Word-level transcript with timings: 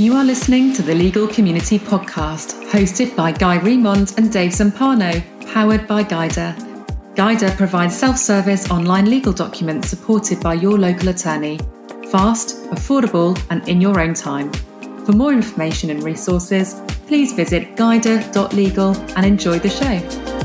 You 0.00 0.14
are 0.14 0.24
listening 0.24 0.72
to 0.76 0.82
the 0.82 0.94
Legal 0.94 1.28
Community 1.28 1.78
Podcast, 1.78 2.64
hosted 2.70 3.14
by 3.14 3.32
Guy 3.32 3.58
Remond 3.58 4.16
and 4.16 4.32
Dave 4.32 4.52
Zumpano, 4.52 5.22
powered 5.52 5.86
by 5.86 6.02
Guidr. 6.02 6.54
Guidr 7.16 7.54
provides 7.58 7.98
self 7.98 8.16
service 8.16 8.70
online 8.70 9.10
legal 9.10 9.34
documents 9.34 9.90
supported 9.90 10.40
by 10.40 10.54
your 10.54 10.78
local 10.78 11.10
attorney. 11.10 11.58
Fast, 12.10 12.64
affordable, 12.70 13.38
and 13.50 13.68
in 13.68 13.78
your 13.78 14.00
own 14.00 14.14
time. 14.14 14.50
For 15.04 15.12
more 15.12 15.34
information 15.34 15.90
and 15.90 16.02
resources, 16.02 16.80
please 17.06 17.34
visit 17.34 17.76
guidr.legal 17.76 18.96
and 19.18 19.26
enjoy 19.26 19.58
the 19.58 19.68
show. 19.68 20.39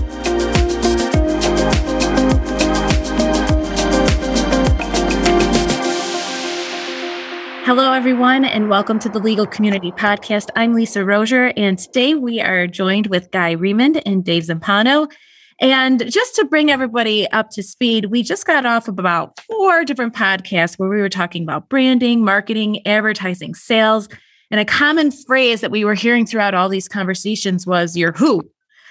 Hello, 7.65 7.93
everyone, 7.93 8.45
and 8.45 8.69
welcome 8.69 8.99
to 8.99 9.09
the 9.09 9.17
Legal 9.17 9.47
Community 9.47 9.91
Podcast. 9.91 10.49
I'm 10.55 10.75
Lisa 10.75 10.99
Roser, 10.99 11.51
and 11.57 11.79
today 11.79 12.13
we 12.13 12.39
are 12.39 12.67
joined 12.67 13.07
with 13.07 13.31
Guy 13.31 13.55
Remond 13.55 14.03
and 14.05 14.23
Dave 14.23 14.43
Zumpano. 14.43 15.11
And 15.59 16.07
just 16.11 16.35
to 16.35 16.45
bring 16.45 16.69
everybody 16.69 17.27
up 17.31 17.49
to 17.53 17.63
speed, 17.63 18.11
we 18.11 18.21
just 18.21 18.45
got 18.45 18.67
off 18.67 18.87
of 18.87 18.99
about 18.99 19.39
four 19.39 19.83
different 19.83 20.13
podcasts 20.13 20.77
where 20.77 20.89
we 20.89 21.01
were 21.01 21.09
talking 21.09 21.41
about 21.41 21.67
branding, 21.67 22.23
marketing, 22.23 22.85
advertising, 22.85 23.55
sales. 23.55 24.09
And 24.51 24.59
a 24.59 24.65
common 24.65 25.09
phrase 25.09 25.61
that 25.61 25.71
we 25.71 25.83
were 25.83 25.95
hearing 25.95 26.27
throughout 26.27 26.53
all 26.53 26.69
these 26.69 26.87
conversations 26.87 27.65
was 27.65 27.97
your 27.97 28.11
who. 28.11 28.43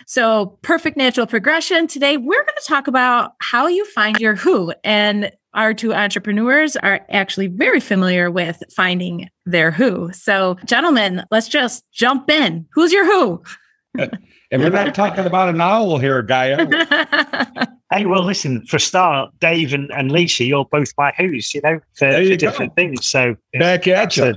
So, 0.07 0.59
perfect 0.63 0.97
natural 0.97 1.27
progression. 1.27 1.87
Today, 1.87 2.17
we're 2.17 2.43
going 2.43 2.59
to 2.59 2.67
talk 2.67 2.87
about 2.87 3.33
how 3.41 3.67
you 3.67 3.85
find 3.87 4.19
your 4.21 4.35
who. 4.35 4.73
And 4.83 5.31
our 5.55 5.73
two 5.73 5.95
entrepreneurs 5.95 6.77
are 6.77 7.07
actually 7.11 7.47
very 7.47 7.81
familiar 7.81 8.31
with 8.31 8.63
finding 8.75 9.29
their 9.47 9.71
who. 9.71 10.13
So, 10.13 10.57
gentlemen, 10.65 11.25
let's 11.31 11.49
just 11.49 11.85
jump 11.93 12.29
in. 12.29 12.67
Who's 12.73 12.93
your 12.93 13.07
who? 13.07 13.43
and 13.99 14.63
we're 14.63 14.71
not 14.71 14.95
talking 14.95 15.25
about 15.25 15.49
an 15.49 15.61
owl 15.61 15.99
here, 15.99 16.23
guy. 16.23 16.57
hey, 17.93 18.07
well, 18.07 18.25
listen, 18.25 18.67
for 18.67 18.77
a 18.77 18.81
start, 18.81 19.31
Dave 19.39 19.73
and, 19.73 19.91
and 19.93 20.11
Lisa, 20.11 20.45
you're 20.45 20.65
both 20.65 20.93
my 20.99 21.13
who's, 21.17 21.55
you 21.55 21.61
know, 21.63 21.79
for, 21.95 22.11
for 22.13 22.37
different 22.37 22.75
things. 22.75 23.07
So, 23.07 23.37
back 23.53 23.87
at 23.87 24.17
you. 24.17 24.35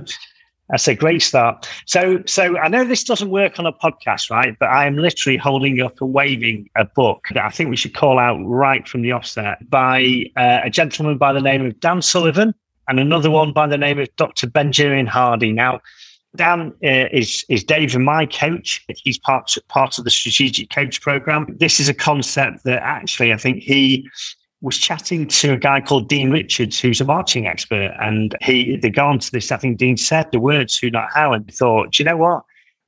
That's 0.70 0.86
a 0.86 0.94
great 0.94 1.22
start. 1.22 1.68
So, 1.86 2.22
so 2.26 2.58
I 2.58 2.68
know 2.68 2.84
this 2.84 3.02
doesn't 3.02 3.30
work 3.30 3.58
on 3.58 3.66
a 3.66 3.72
podcast, 3.72 4.30
right? 4.30 4.54
But 4.58 4.68
I 4.68 4.86
am 4.86 4.98
literally 4.98 5.38
holding 5.38 5.80
up 5.80 6.00
and 6.00 6.12
waving 6.12 6.68
a 6.76 6.84
book 6.84 7.26
that 7.32 7.44
I 7.44 7.48
think 7.48 7.70
we 7.70 7.76
should 7.76 7.94
call 7.94 8.18
out 8.18 8.38
right 8.44 8.86
from 8.86 9.02
the 9.02 9.12
offset 9.12 9.68
by 9.70 10.24
uh, 10.36 10.60
a 10.64 10.70
gentleman 10.70 11.16
by 11.16 11.32
the 11.32 11.40
name 11.40 11.64
of 11.64 11.80
Dan 11.80 12.02
Sullivan 12.02 12.54
and 12.86 13.00
another 13.00 13.30
one 13.30 13.52
by 13.52 13.66
the 13.66 13.78
name 13.78 13.98
of 13.98 14.14
Dr. 14.16 14.46
Benjamin 14.46 15.06
Hardy. 15.06 15.52
Now, 15.52 15.80
Dan 16.36 16.74
uh, 16.84 17.08
is 17.10 17.44
is 17.48 17.64
Dave 17.64 17.94
and 17.94 18.04
my 18.04 18.26
coach. 18.26 18.84
He's 18.88 19.18
part 19.18 19.56
part 19.68 19.98
of 19.98 20.04
the 20.04 20.10
strategic 20.10 20.70
coach 20.70 21.00
program. 21.00 21.46
This 21.58 21.80
is 21.80 21.88
a 21.88 21.94
concept 21.94 22.64
that 22.64 22.82
actually 22.82 23.32
I 23.32 23.38
think 23.38 23.62
he 23.62 24.08
was 24.60 24.76
chatting 24.76 25.28
to 25.28 25.52
a 25.52 25.56
guy 25.56 25.80
called 25.80 26.08
Dean 26.08 26.30
Richards, 26.30 26.80
who's 26.80 27.00
a 27.00 27.04
marketing 27.04 27.46
expert, 27.46 27.94
and 28.00 28.36
he 28.42 28.76
they 28.76 28.90
got 28.90 29.08
onto 29.08 29.30
this. 29.30 29.52
I 29.52 29.56
think 29.56 29.78
Dean 29.78 29.96
said 29.96 30.30
the 30.32 30.40
words 30.40 30.76
"who 30.76 30.90
not 30.90 31.10
how," 31.14 31.32
and 31.32 31.52
thought, 31.52 31.92
Do 31.92 32.02
you 32.02 32.08
know 32.08 32.16
what? 32.16 32.42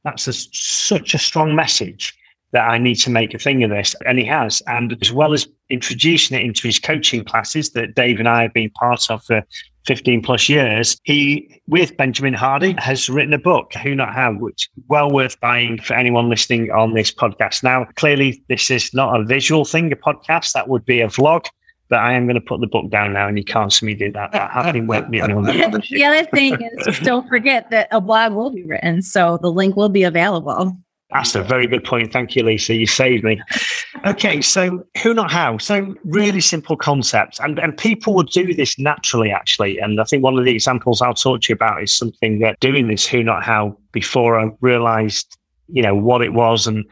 That's 0.04 0.26
a, 0.26 0.32
such 0.32 1.14
a 1.14 1.18
strong 1.18 1.54
message 1.54 2.14
that 2.52 2.68
I 2.68 2.78
need 2.78 2.96
to 2.96 3.10
make 3.10 3.34
a 3.34 3.38
thing 3.38 3.62
of 3.62 3.70
this, 3.70 3.94
and 4.06 4.18
he 4.18 4.24
has. 4.24 4.62
And 4.66 4.96
as 5.00 5.12
well 5.12 5.32
as 5.32 5.46
introducing 5.68 6.36
it 6.36 6.44
into 6.44 6.66
his 6.66 6.80
coaching 6.80 7.24
classes 7.24 7.70
that 7.72 7.94
Dave 7.94 8.18
and 8.18 8.28
I 8.28 8.42
have 8.42 8.52
been 8.52 8.70
part 8.70 9.08
of 9.08 9.22
for 9.24 9.44
15 9.86 10.22
plus 10.22 10.48
years, 10.48 10.98
he, 11.04 11.62
with 11.68 11.96
Benjamin 11.96 12.34
Hardy, 12.34 12.74
has 12.78 13.08
written 13.08 13.32
a 13.32 13.38
book, 13.38 13.72
Who 13.74 13.94
Not 13.94 14.12
How, 14.12 14.32
which 14.32 14.68
well 14.88 15.10
worth 15.10 15.38
buying 15.40 15.80
for 15.80 15.94
anyone 15.94 16.28
listening 16.28 16.70
on 16.72 16.94
this 16.94 17.12
podcast. 17.12 17.62
Now, 17.62 17.86
clearly, 17.94 18.42
this 18.48 18.70
is 18.70 18.92
not 18.92 19.20
a 19.20 19.24
visual 19.24 19.64
thing, 19.64 19.92
a 19.92 19.96
podcast. 19.96 20.52
That 20.52 20.68
would 20.68 20.84
be 20.84 21.00
a 21.00 21.06
vlog 21.06 21.46
but 21.90 21.98
I 21.98 22.12
am 22.12 22.26
going 22.26 22.36
to 22.36 22.40
put 22.40 22.60
the 22.60 22.68
book 22.68 22.88
down 22.88 23.12
now, 23.12 23.26
and 23.26 23.36
you 23.36 23.44
can't 23.44 23.72
see 23.72 23.84
me 23.84 23.94
do 23.94 24.10
that. 24.12 24.30
That 24.32 24.50
has 24.52 24.72
been 24.72 24.86
working 24.86 25.20
on 25.20 25.42
the 25.90 26.04
other 26.04 26.24
thing 26.26 26.56
is, 26.60 26.98
don't 27.02 27.28
forget 27.28 27.68
that 27.70 27.88
a 27.90 28.00
blog 28.00 28.32
will 28.32 28.50
be 28.50 28.62
written, 28.62 29.02
so 29.02 29.38
the 29.42 29.50
link 29.50 29.76
will 29.76 29.88
be 29.88 30.04
available. 30.04 30.76
That's 31.10 31.34
a 31.34 31.42
very 31.42 31.66
good 31.66 31.82
point. 31.82 32.12
Thank 32.12 32.36
you, 32.36 32.44
Lisa. 32.44 32.72
You 32.72 32.86
saved 32.86 33.24
me. 33.24 33.42
Okay, 34.06 34.40
so 34.40 34.86
who 35.02 35.12
not 35.12 35.32
how? 35.32 35.58
So 35.58 35.96
really 36.04 36.40
simple 36.40 36.76
concepts, 36.76 37.40
and 37.40 37.58
and 37.58 37.76
people 37.76 38.14
would 38.14 38.28
do 38.28 38.54
this 38.54 38.78
naturally, 38.78 39.32
actually. 39.32 39.78
And 39.80 40.00
I 40.00 40.04
think 40.04 40.22
one 40.22 40.38
of 40.38 40.44
the 40.44 40.52
examples 40.52 41.02
I'll 41.02 41.14
talk 41.14 41.42
to 41.42 41.48
you 41.48 41.54
about 41.56 41.82
is 41.82 41.92
something 41.92 42.38
that 42.38 42.60
doing 42.60 42.86
this 42.86 43.04
who 43.04 43.24
not 43.24 43.42
how 43.42 43.76
before 43.90 44.38
I 44.38 44.52
realised, 44.60 45.36
you 45.66 45.82
know, 45.82 45.96
what 45.96 46.22
it 46.22 46.32
was 46.32 46.68
and 46.68 46.84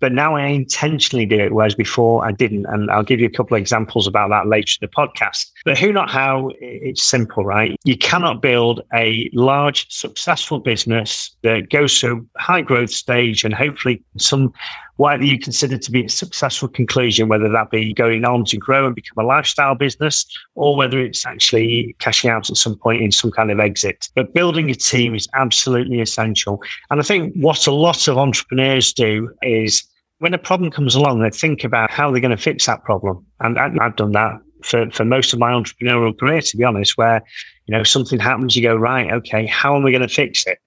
but 0.00 0.12
now 0.12 0.36
I 0.36 0.46
intentionally 0.46 1.26
do 1.26 1.38
it, 1.38 1.52
whereas 1.52 1.74
before 1.74 2.26
I 2.26 2.32
didn't. 2.32 2.66
And 2.66 2.90
I'll 2.90 3.02
give 3.02 3.20
you 3.20 3.26
a 3.26 3.30
couple 3.30 3.56
of 3.56 3.60
examples 3.60 4.06
about 4.06 4.30
that 4.30 4.46
later 4.46 4.78
in 4.80 4.88
the 4.88 4.94
podcast. 4.94 5.50
But 5.64 5.78
who 5.78 5.92
not 5.92 6.10
how, 6.10 6.50
it's 6.60 7.02
simple, 7.02 7.44
right? 7.44 7.76
You 7.84 7.96
cannot 7.96 8.42
build 8.42 8.80
a 8.94 9.30
large, 9.32 9.90
successful 9.90 10.58
business 10.58 11.36
that 11.42 11.70
goes 11.70 11.98
through 11.98 12.26
high 12.38 12.62
growth 12.62 12.90
stage 12.90 13.44
and 13.44 13.54
hopefully 13.54 14.02
some 14.16 14.52
whatever 15.00 15.24
you 15.24 15.38
consider 15.38 15.78
to 15.78 15.90
be 15.90 16.04
a 16.04 16.08
successful 16.10 16.68
conclusion, 16.68 17.26
whether 17.26 17.48
that 17.48 17.70
be 17.70 17.94
going 17.94 18.22
on 18.26 18.44
to 18.44 18.58
grow 18.58 18.84
and 18.84 18.94
become 18.94 19.24
a 19.24 19.26
lifestyle 19.26 19.74
business 19.74 20.26
or 20.56 20.76
whether 20.76 21.00
it's 21.00 21.24
actually 21.24 21.96
cashing 22.00 22.28
out 22.28 22.50
at 22.50 22.56
some 22.58 22.76
point 22.76 23.00
in 23.00 23.10
some 23.10 23.30
kind 23.30 23.50
of 23.50 23.58
exit. 23.58 24.10
But 24.14 24.34
building 24.34 24.68
a 24.68 24.74
team 24.74 25.14
is 25.14 25.26
absolutely 25.32 26.02
essential. 26.02 26.60
And 26.90 27.00
I 27.00 27.02
think 27.02 27.34
what 27.36 27.66
a 27.66 27.70
lot 27.70 28.08
of 28.08 28.18
entrepreneurs 28.18 28.92
do 28.92 29.34
is 29.40 29.89
when 30.20 30.34
a 30.34 30.38
problem 30.38 30.70
comes 30.70 30.94
along, 30.94 31.20
they 31.20 31.30
think 31.30 31.64
about 31.64 31.90
how 31.90 32.10
they're 32.10 32.20
going 32.20 32.30
to 32.30 32.36
fix 32.36 32.66
that 32.66 32.84
problem. 32.84 33.24
And 33.40 33.58
I've 33.58 33.96
done 33.96 34.12
that 34.12 34.38
for, 34.62 34.90
for 34.90 35.04
most 35.04 35.32
of 35.32 35.38
my 35.38 35.50
entrepreneurial 35.50 36.16
career, 36.16 36.42
to 36.42 36.56
be 36.56 36.64
honest, 36.64 36.98
where, 36.98 37.22
you 37.66 37.76
know, 37.76 37.82
something 37.82 38.18
happens, 38.18 38.54
you 38.54 38.62
go, 38.62 38.76
right, 38.76 39.10
okay, 39.12 39.46
how 39.46 39.74
am 39.74 39.86
I 39.86 39.90
going 39.90 40.02
to 40.02 40.08
fix 40.08 40.46
it? 40.46 40.58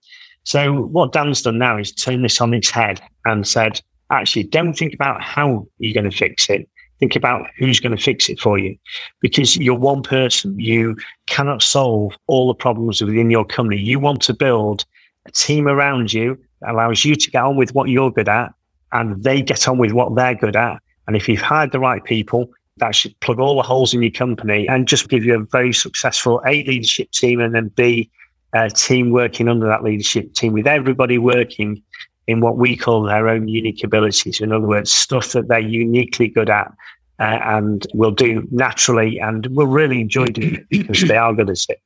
So 0.43 0.73
what 0.73 1.11
Dan's 1.11 1.43
done 1.43 1.59
now 1.59 1.77
is 1.77 1.91
turn 1.91 2.23
this 2.23 2.41
on 2.41 2.53
its 2.53 2.71
head 2.71 2.99
and 3.25 3.47
said, 3.47 3.79
actually, 4.09 4.43
don't 4.43 4.73
think 4.73 4.95
about 4.95 5.21
how 5.21 5.67
you're 5.77 5.93
going 5.93 6.09
to 6.09 6.17
fix 6.17 6.49
it. 6.49 6.67
Think 6.99 7.15
about 7.15 7.45
who's 7.59 7.79
going 7.79 7.95
to 7.95 8.01
fix 8.01 8.29
it 8.29 8.39
for 8.39 8.57
you 8.57 8.75
because 9.21 9.55
you're 9.57 9.75
one 9.75 10.01
person. 10.01 10.59
You 10.59 10.97
cannot 11.27 11.61
solve 11.61 12.15
all 12.25 12.47
the 12.47 12.55
problems 12.55 13.01
within 13.03 13.29
your 13.29 13.45
company. 13.45 13.79
You 13.79 13.99
want 13.99 14.21
to 14.23 14.33
build 14.33 14.83
a 15.27 15.31
team 15.31 15.67
around 15.67 16.11
you 16.11 16.39
that 16.61 16.71
allows 16.71 17.05
you 17.05 17.15
to 17.15 17.31
get 17.31 17.43
on 17.43 17.55
with 17.55 17.75
what 17.75 17.89
you're 17.89 18.11
good 18.11 18.29
at 18.29 18.51
and 18.93 19.23
they 19.23 19.41
get 19.41 19.67
on 19.67 19.77
with 19.77 19.91
what 19.91 20.15
they're 20.15 20.35
good 20.35 20.55
at. 20.55 20.81
And 21.07 21.15
if 21.15 21.27
you've 21.27 21.41
hired 21.41 21.71
the 21.71 21.79
right 21.79 22.03
people, 22.03 22.49
that 22.77 22.95
should 22.95 23.19
plug 23.19 23.39
all 23.39 23.57
the 23.57 23.61
holes 23.61 23.93
in 23.93 24.01
your 24.01 24.11
company 24.11 24.67
and 24.67 24.87
just 24.87 25.09
give 25.09 25.25
you 25.25 25.35
a 25.35 25.45
very 25.45 25.73
successful 25.73 26.41
A 26.45 26.63
leadership 26.63 27.11
team 27.11 27.39
and 27.39 27.53
then 27.53 27.67
B 27.69 28.09
a 28.53 28.69
team 28.69 29.11
working 29.11 29.47
under 29.47 29.67
that 29.67 29.83
leadership 29.83 30.33
team 30.33 30.53
with 30.53 30.67
everybody 30.67 31.17
working 31.17 31.81
in 32.27 32.39
what 32.39 32.57
we 32.57 32.77
call 32.77 33.03
their 33.03 33.27
own 33.27 33.47
unique 33.47 33.83
abilities. 33.83 34.39
In 34.39 34.51
other 34.51 34.67
words, 34.67 34.91
stuff 34.91 35.31
that 35.31 35.47
they're 35.47 35.59
uniquely 35.59 36.27
good 36.27 36.49
at 36.49 36.71
uh, 37.19 37.39
and 37.43 37.85
will 37.93 38.11
do 38.11 38.47
naturally 38.51 39.19
and 39.19 39.47
will 39.47 39.67
really 39.67 39.99
enjoy 40.01 40.27
doing 40.27 40.55
it 40.55 40.69
because 40.69 41.01
they 41.01 41.17
are 41.17 41.33
good 41.33 41.49
at 41.49 41.65
it. 41.67 41.81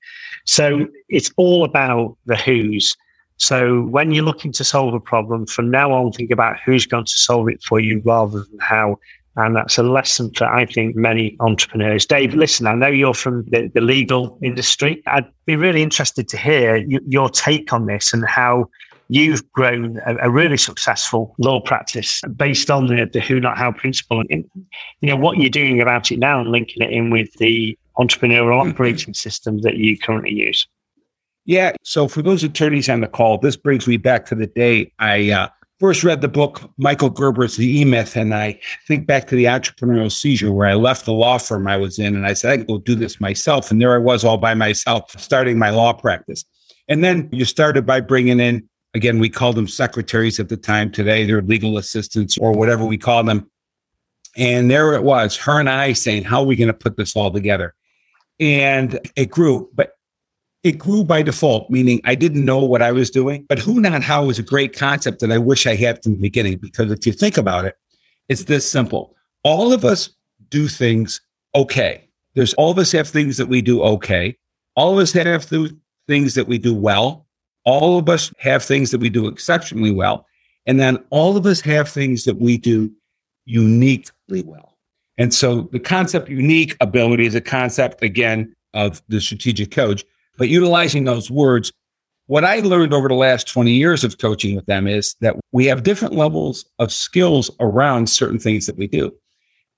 So 0.45 0.87
it's 1.09 1.31
all 1.37 1.63
about 1.63 2.17
the 2.25 2.35
who's 2.35 2.95
so 3.37 3.83
when 3.83 4.11
you're 4.11 4.25
looking 4.25 4.51
to 4.53 4.63
solve 4.63 4.93
a 4.93 4.99
problem, 4.99 5.45
from 5.45 5.69
now 5.69 5.91
on, 5.93 6.11
think 6.11 6.31
about 6.31 6.59
who's 6.59 6.85
going 6.85 7.05
to 7.05 7.17
solve 7.17 7.47
it 7.49 7.63
for 7.63 7.79
you 7.79 8.01
rather 8.03 8.39
than 8.39 8.59
how. 8.59 8.99
And 9.35 9.55
that's 9.55 9.77
a 9.77 9.83
lesson 9.83 10.31
for, 10.33 10.45
I 10.45 10.65
think, 10.65 10.95
many 10.95 11.37
entrepreneurs. 11.39 12.07
Dave, 12.07 12.33
listen, 12.33 12.65
I 12.65 12.73
know 12.73 12.87
you're 12.87 13.13
from 13.13 13.45
the, 13.49 13.67
the 13.71 13.81
legal 13.81 14.39
industry. 14.41 15.03
I'd 15.05 15.31
be 15.45 15.55
really 15.55 15.83
interested 15.83 16.27
to 16.29 16.37
hear 16.37 16.77
y- 16.77 16.97
your 17.07 17.29
take 17.29 17.71
on 17.71 17.85
this 17.85 18.13
and 18.13 18.25
how 18.27 18.67
you've 19.09 19.49
grown 19.51 19.99
a, 20.07 20.15
a, 20.23 20.29
really 20.31 20.57
successful 20.57 21.35
law 21.37 21.61
practice 21.61 22.21
based 22.35 22.71
on 22.71 22.87
the, 22.87 23.07
the 23.13 23.19
who, 23.19 23.39
not 23.39 23.59
how 23.59 23.71
principle. 23.71 24.23
And, 24.31 24.43
you 25.01 25.09
know, 25.09 25.15
what 25.15 25.37
you're 25.37 25.51
doing 25.51 25.79
about 25.81 26.11
it 26.11 26.17
now 26.17 26.39
and 26.39 26.49
linking 26.49 26.81
it 26.81 26.91
in 26.91 27.11
with 27.11 27.31
the 27.33 27.77
entrepreneurial 27.99 28.63
hmm. 28.63 28.71
operating 28.71 29.13
system 29.13 29.59
that 29.61 29.77
you 29.77 29.99
currently 29.99 30.33
use. 30.33 30.67
Yeah. 31.47 31.71
So 31.81 32.09
for 32.09 32.21
those 32.21 32.43
attorneys 32.43 32.89
on 32.89 32.99
the 32.99 33.07
call, 33.07 33.37
this 33.37 33.55
brings 33.55 33.87
me 33.87 33.95
back 33.95 34.25
to 34.27 34.35
the 34.35 34.47
day 34.47 34.91
I 34.99 35.31
uh, 35.31 35.47
first 35.79 36.03
read 36.03 36.19
the 36.19 36.27
book, 36.27 36.61
Michael 36.77 37.09
Gerber's 37.09 37.55
The 37.55 37.79
E 37.79 37.85
Myth. 37.85 38.17
And 38.17 38.35
I 38.35 38.59
think 38.85 39.07
back 39.07 39.27
to 39.27 39.35
the 39.35 39.45
entrepreneurial 39.45 40.11
seizure 40.11 40.51
where 40.51 40.67
I 40.67 40.73
left 40.73 41.05
the 41.05 41.13
law 41.13 41.37
firm 41.37 41.65
I 41.65 41.77
was 41.77 41.99
in 41.99 42.17
and 42.17 42.27
I 42.27 42.33
said, 42.33 42.51
I 42.51 42.57
can 42.57 42.65
go 42.65 42.79
do 42.79 42.95
this 42.95 43.21
myself. 43.21 43.71
And 43.71 43.81
there 43.81 43.95
I 43.95 43.97
was 43.97 44.25
all 44.25 44.37
by 44.37 44.55
myself, 44.55 45.09
starting 45.17 45.57
my 45.57 45.69
law 45.69 45.93
practice. 45.93 46.43
And 46.89 47.01
then 47.01 47.29
you 47.31 47.45
started 47.45 47.85
by 47.85 48.01
bringing 48.01 48.41
in, 48.41 48.67
again, 48.93 49.17
we 49.17 49.29
called 49.29 49.55
them 49.55 49.69
secretaries 49.69 50.41
at 50.41 50.49
the 50.49 50.57
time. 50.57 50.91
Today, 50.91 51.25
they're 51.25 51.41
legal 51.41 51.77
assistants 51.77 52.37
or 52.37 52.51
whatever 52.51 52.83
we 52.83 52.97
call 52.97 53.23
them. 53.23 53.49
And 54.35 54.69
there 54.69 54.95
it 54.95 55.03
was, 55.03 55.37
her 55.37 55.61
and 55.61 55.69
I 55.69 55.93
saying, 55.93 56.25
How 56.25 56.41
are 56.41 56.45
we 56.45 56.57
going 56.57 56.67
to 56.67 56.73
put 56.73 56.97
this 56.97 57.15
all 57.15 57.31
together? 57.31 57.73
And 58.37 58.99
it 59.15 59.31
grew. 59.31 59.69
But 59.73 59.96
it 60.63 60.77
grew 60.77 61.03
by 61.03 61.21
default, 61.21 61.69
meaning 61.69 62.01
I 62.03 62.15
didn't 62.15 62.43
know 62.43 62.59
what 62.59 62.81
I 62.81 62.91
was 62.91 63.09
doing. 63.09 63.45
But 63.47 63.59
who, 63.59 63.79
not 63.79 64.03
how 64.03 64.29
is 64.29 64.39
a 64.39 64.43
great 64.43 64.77
concept 64.77 65.19
that 65.19 65.31
I 65.31 65.37
wish 65.37 65.67
I 65.67 65.75
had 65.75 66.01
from 66.03 66.13
the 66.13 66.21
beginning. 66.21 66.57
Because 66.57 66.91
if 66.91 67.05
you 67.05 67.13
think 67.13 67.37
about 67.37 67.65
it, 67.65 67.77
it's 68.27 68.45
this 68.45 68.69
simple. 68.69 69.15
All 69.43 69.71
of 69.71 69.85
us 69.85 70.09
do 70.49 70.67
things 70.67 71.21
okay. 71.55 72.07
There's 72.33 72.53
all 72.55 72.71
of 72.71 72.77
us 72.77 72.91
have 72.91 73.07
things 73.07 73.37
that 73.37 73.47
we 73.47 73.61
do 73.61 73.81
okay. 73.81 74.37
All 74.75 74.93
of 74.93 74.99
us 74.99 75.11
have 75.13 75.49
th- 75.49 75.71
things 76.07 76.35
that 76.35 76.47
we 76.47 76.57
do 76.57 76.73
well. 76.73 77.25
All 77.63 77.97
of 77.97 78.09
us 78.09 78.33
have 78.39 78.63
things 78.63 78.91
that 78.91 78.99
we 78.99 79.09
do 79.09 79.27
exceptionally 79.27 79.91
well. 79.91 80.25
And 80.65 80.79
then 80.79 80.97
all 81.09 81.37
of 81.37 81.45
us 81.45 81.61
have 81.61 81.89
things 81.89 82.25
that 82.25 82.39
we 82.39 82.57
do 82.57 82.91
uniquely 83.45 84.43
well. 84.43 84.77
And 85.17 85.33
so 85.33 85.61
the 85.71 85.79
concept 85.79 86.29
unique 86.29 86.75
ability 86.79 87.25
is 87.25 87.35
a 87.35 87.41
concept, 87.41 88.03
again, 88.03 88.53
of 88.73 89.01
the 89.07 89.19
strategic 89.19 89.71
coach 89.71 90.03
but 90.37 90.49
utilizing 90.49 91.03
those 91.03 91.29
words, 91.31 91.71
what 92.27 92.43
I 92.43 92.59
learned 92.59 92.93
over 92.93 93.07
the 93.07 93.15
last 93.15 93.47
20 93.47 93.71
years 93.71 94.03
of 94.03 94.17
coaching 94.17 94.55
with 94.55 94.65
them 94.65 94.87
is 94.87 95.15
that 95.21 95.35
we 95.51 95.65
have 95.65 95.83
different 95.83 96.13
levels 96.13 96.65
of 96.79 96.91
skills 96.91 97.49
around 97.59 98.09
certain 98.09 98.39
things 98.39 98.65
that 98.65 98.77
we 98.77 98.87
do. 98.87 99.13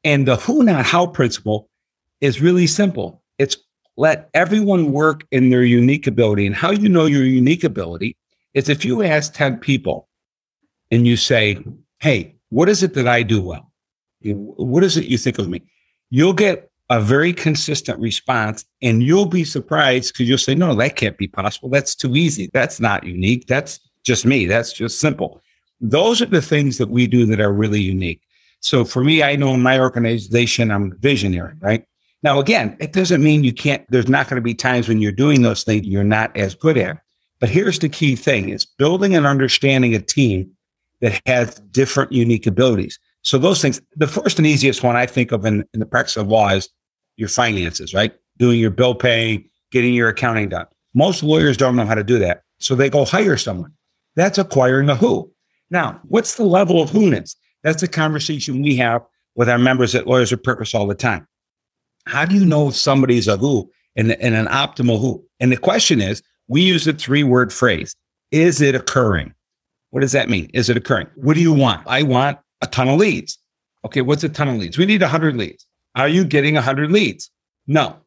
And 0.03 0.27
the 0.27 0.35
who, 0.35 0.63
not 0.63 0.85
how 0.85 1.07
principle 1.07 1.69
is 2.21 2.41
really 2.41 2.67
simple. 2.67 3.21
It's 3.37 3.57
let 3.97 4.29
everyone 4.33 4.91
work 4.91 5.25
in 5.31 5.49
their 5.49 5.63
unique 5.63 6.07
ability. 6.07 6.45
And 6.45 6.55
how 6.55 6.71
you 6.71 6.89
know 6.89 7.05
your 7.05 7.23
unique 7.23 7.63
ability 7.63 8.15
is 8.53 8.69
if 8.69 8.83
you 8.83 9.03
ask 9.03 9.33
10 9.33 9.57
people 9.59 10.07
and 10.89 11.05
you 11.05 11.17
say, 11.17 11.63
Hey, 11.99 12.35
what 12.49 12.69
is 12.69 12.81
it 12.81 12.93
that 12.95 13.07
I 13.07 13.23
do 13.23 13.41
well? 13.41 13.71
What 14.23 14.83
is 14.83 14.97
it 14.97 15.05
you 15.05 15.17
think 15.17 15.37
of 15.37 15.49
me? 15.49 15.61
You'll 16.09 16.33
get 16.33 16.68
a 16.89 16.99
very 16.99 17.33
consistent 17.33 17.99
response 17.99 18.65
and 18.81 19.03
you'll 19.03 19.27
be 19.27 19.43
surprised 19.43 20.13
because 20.13 20.27
you'll 20.27 20.37
say, 20.37 20.55
no, 20.55 20.73
that 20.75 20.95
can't 20.95 21.17
be 21.17 21.27
possible. 21.27 21.69
That's 21.69 21.95
too 21.95 22.15
easy. 22.15 22.49
That's 22.53 22.79
not 22.79 23.03
unique. 23.03 23.47
That's 23.47 23.79
just 24.03 24.25
me. 24.25 24.45
That's 24.45 24.73
just 24.73 24.99
simple. 24.99 25.41
Those 25.79 26.21
are 26.21 26.25
the 26.25 26.41
things 26.41 26.77
that 26.77 26.89
we 26.89 27.07
do 27.07 27.25
that 27.27 27.39
are 27.39 27.53
really 27.53 27.81
unique. 27.81 28.21
So 28.61 28.83
for 28.83 29.03
me, 29.03 29.23
I 29.23 29.35
know 29.35 29.53
in 29.53 29.61
my 29.61 29.79
organization, 29.79 30.71
I'm 30.71 30.97
visionary, 30.99 31.53
right? 31.61 31.85
Now, 32.23 32.39
again, 32.39 32.75
it 32.79 32.91
doesn't 32.91 33.23
mean 33.23 33.43
you 33.43 33.53
can't, 33.53 33.85
there's 33.89 34.09
not 34.09 34.27
going 34.27 34.35
to 34.35 34.41
be 34.41 34.53
times 34.53 34.89
when 34.89 34.99
you're 34.99 35.11
doing 35.11 35.41
those 35.41 35.63
things 35.63 35.85
you're 35.85 36.03
not 36.03 36.35
as 36.35 36.55
good 36.55 36.77
at. 36.77 36.97
But 37.39 37.49
here's 37.49 37.79
the 37.79 37.87
key 37.87 38.15
thing 38.15 38.49
is 38.49 38.65
building 38.65 39.15
and 39.15 39.25
understanding 39.25 39.95
a 39.95 40.01
team 40.01 40.51
that 40.99 41.21
has 41.25 41.55
different 41.71 42.11
unique 42.11 42.45
abilities. 42.45 42.99
So 43.21 43.37
those 43.37 43.61
things, 43.61 43.79
the 43.95 44.07
first 44.07 44.37
and 44.37 44.47
easiest 44.47 44.83
one 44.83 44.97
I 44.97 45.05
think 45.05 45.31
of 45.31 45.45
in, 45.45 45.63
in 45.73 45.79
the 45.79 45.85
practice 45.85 46.17
of 46.17 46.27
law 46.27 46.49
is 46.49 46.67
your 47.19 47.29
finances, 47.29 47.93
right? 47.93 48.13
Doing 48.37 48.59
your 48.59 48.71
bill 48.71 48.95
paying, 48.95 49.49
getting 49.71 49.93
your 49.93 50.09
accounting 50.09 50.49
done. 50.49 50.65
Most 50.93 51.21
lawyers 51.21 51.57
don't 51.57 51.75
know 51.75 51.85
how 51.85 51.95
to 51.95 52.03
do 52.03 52.17
that. 52.19 52.43
So 52.59 52.75
they 52.75 52.89
go 52.89 53.05
hire 53.05 53.37
someone. 53.37 53.73
That's 54.15 54.37
acquiring 54.37 54.89
a 54.89 54.95
who. 54.95 55.31
Now, 55.69 55.99
what's 56.03 56.35
the 56.35 56.45
level 56.45 56.81
of 56.81 56.89
who-ness? 56.89 57.35
That's 57.63 57.83
a 57.83 57.87
conversation 57.87 58.63
we 58.63 58.75
have 58.77 59.01
with 59.35 59.49
our 59.49 59.59
members 59.59 59.93
at 59.95 60.07
Lawyers 60.07 60.31
of 60.31 60.41
Purpose 60.41 60.73
all 60.73 60.87
the 60.87 60.95
time. 60.95 61.27
How 62.05 62.25
do 62.25 62.35
you 62.35 62.45
know 62.45 62.69
if 62.69 62.75
somebody's 62.75 63.27
a 63.27 63.37
who 63.37 63.69
and, 63.95 64.13
and 64.13 64.33
an 64.33 64.47
optimal 64.47 64.99
who? 64.99 65.23
And 65.39 65.51
the 65.51 65.57
question 65.57 66.01
is, 66.01 66.23
we 66.47 66.61
use 66.61 66.87
a 66.87 66.93
three 66.93 67.23
word 67.23 67.53
phrase. 67.53 67.95
Is 68.31 68.61
it 68.61 68.75
occurring? 68.75 69.33
What 69.91 70.01
does 70.01 70.13
that 70.13 70.29
mean? 70.29 70.49
Is 70.53 70.69
it 70.69 70.77
occurring? 70.77 71.07
What 71.15 71.35
do 71.35 71.41
you 71.41 71.53
want? 71.53 71.85
I 71.85 72.03
want 72.03 72.39
a 72.61 72.67
ton 72.67 72.87
of 72.87 72.99
leads. 72.99 73.37
Okay, 73.85 74.01
what's 74.01 74.23
a 74.23 74.29
ton 74.29 74.47
of 74.47 74.55
leads? 74.55 74.77
We 74.77 74.85
need 74.85 75.01
100 75.01 75.35
leads. 75.35 75.65
Are 75.95 76.07
you 76.07 76.23
getting 76.23 76.55
100 76.55 76.91
leads? 76.91 77.31
No, 77.67 77.97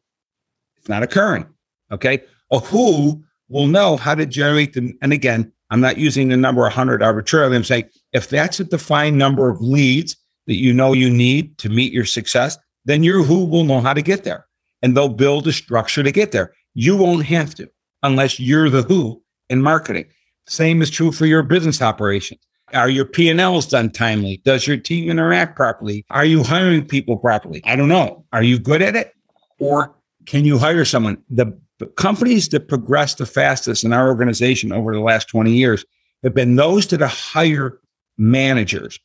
it's 0.77 0.89
not 0.89 1.03
occurring. 1.03 1.45
Okay. 1.91 2.23
A 2.51 2.59
who 2.59 3.23
will 3.49 3.67
know 3.67 3.97
how 3.97 4.15
to 4.15 4.25
generate 4.25 4.73
them. 4.73 4.97
And 5.01 5.13
again, 5.13 5.51
I'm 5.69 5.81
not 5.81 5.97
using 5.97 6.29
the 6.29 6.37
number 6.37 6.61
100 6.61 7.01
arbitrarily. 7.01 7.55
I'm 7.55 7.63
saying 7.63 7.89
if 8.11 8.29
that's 8.29 8.59
a 8.59 8.63
defined 8.63 9.17
number 9.17 9.49
of 9.49 9.61
leads 9.61 10.15
that 10.47 10.55
you 10.55 10.73
know 10.73 10.93
you 10.93 11.09
need 11.09 11.57
to 11.59 11.69
meet 11.69 11.93
your 11.93 12.05
success, 12.05 12.57
then 12.85 13.03
your 13.03 13.23
who 13.23 13.45
will 13.45 13.63
know 13.63 13.81
how 13.81 13.93
to 13.93 14.01
get 14.01 14.23
there 14.23 14.45
and 14.81 14.95
they'll 14.95 15.09
build 15.09 15.47
a 15.47 15.53
structure 15.53 16.03
to 16.03 16.11
get 16.11 16.31
there. 16.31 16.53
You 16.73 16.97
won't 16.97 17.25
have 17.25 17.55
to 17.55 17.69
unless 18.03 18.39
you're 18.39 18.69
the 18.69 18.83
who 18.83 19.23
in 19.49 19.61
marketing. 19.61 20.05
Same 20.47 20.81
is 20.81 20.89
true 20.89 21.11
for 21.11 21.25
your 21.25 21.43
business 21.43 21.81
operations. 21.81 22.41
Are 22.73 22.89
your 22.89 23.05
P&Ls 23.05 23.67
done 23.67 23.91
timely? 23.91 24.41
Does 24.45 24.65
your 24.65 24.77
team 24.77 25.09
interact 25.09 25.55
properly? 25.55 26.05
Are 26.09 26.25
you 26.25 26.43
hiring 26.43 26.85
people 26.85 27.17
properly? 27.17 27.61
I 27.65 27.75
don't 27.75 27.89
know. 27.89 28.25
Are 28.33 28.43
you 28.43 28.57
good 28.57 28.81
at 28.81 28.95
it? 28.95 29.13
Or 29.59 29.93
can 30.25 30.45
you 30.45 30.57
hire 30.57 30.85
someone? 30.85 31.21
The, 31.29 31.57
companies 31.95 32.49
that 32.49 32.67
progress 32.67 33.15
the 33.15 33.25
fastest 33.25 33.83
in 33.83 33.93
our 33.93 34.07
organization 34.07 34.71
over 34.71 34.93
the 34.93 35.01
last 35.01 35.27
20 35.27 35.51
years 35.51 35.85
have 36.23 36.33
been 36.33 36.55
those 36.55 36.87
that 36.87 37.01
hire 37.01 37.79
managers, 38.17 38.99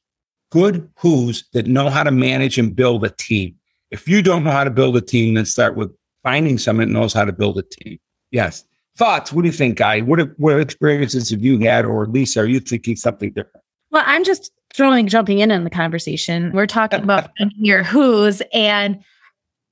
good 0.51 0.89
who's 0.99 1.45
that 1.53 1.67
know 1.67 1.91
how 1.91 2.05
to 2.05 2.11
manage 2.11 2.59
and 2.59 2.77
build 2.77 3.05
a 3.05 3.11
team. 3.11 3.55
If 3.91 4.07
you 4.07 4.23
don't 4.23 4.45
know 4.45 4.51
how 4.51 4.65
to 4.65 4.71
build 4.71 4.97
a 4.97 5.01
team, 5.01 5.35
then 5.35 5.45
start 5.45 5.77
with 5.77 5.91
finding 6.23 6.59
someone 6.59 6.89
that 6.89 6.93
knows 6.93 7.13
how 7.13 7.25
to 7.25 7.33
build 7.33 7.59
a 7.59 7.63
team. 7.63 7.99
Yes. 8.31 8.65
Thoughts? 8.99 9.33
What 9.33 9.43
do 9.43 9.49
you 9.49 9.53
think, 9.53 9.79
Guy? 9.79 10.01
What 10.01 10.19
what 10.39 10.59
experiences 10.59 11.31
have 11.31 11.41
you 11.41 11.59
had, 11.61 11.85
or 11.85 12.07
Lisa, 12.07 12.41
are 12.41 12.47
you 12.47 12.59
thinking 12.59 12.97
something 12.97 13.31
different? 13.31 13.65
Well, 13.93 14.03
I'm 14.05 14.25
just 14.25 14.51
throwing 14.75 15.07
jumping 15.07 15.39
in 15.39 15.53
in 15.53 15.63
the 15.63 15.71
conversation. 15.71 16.51
We're 16.53 16.67
talking 16.67 17.03
about 17.05 17.31
your 17.57 17.85
who's, 17.85 18.43
and 18.53 18.99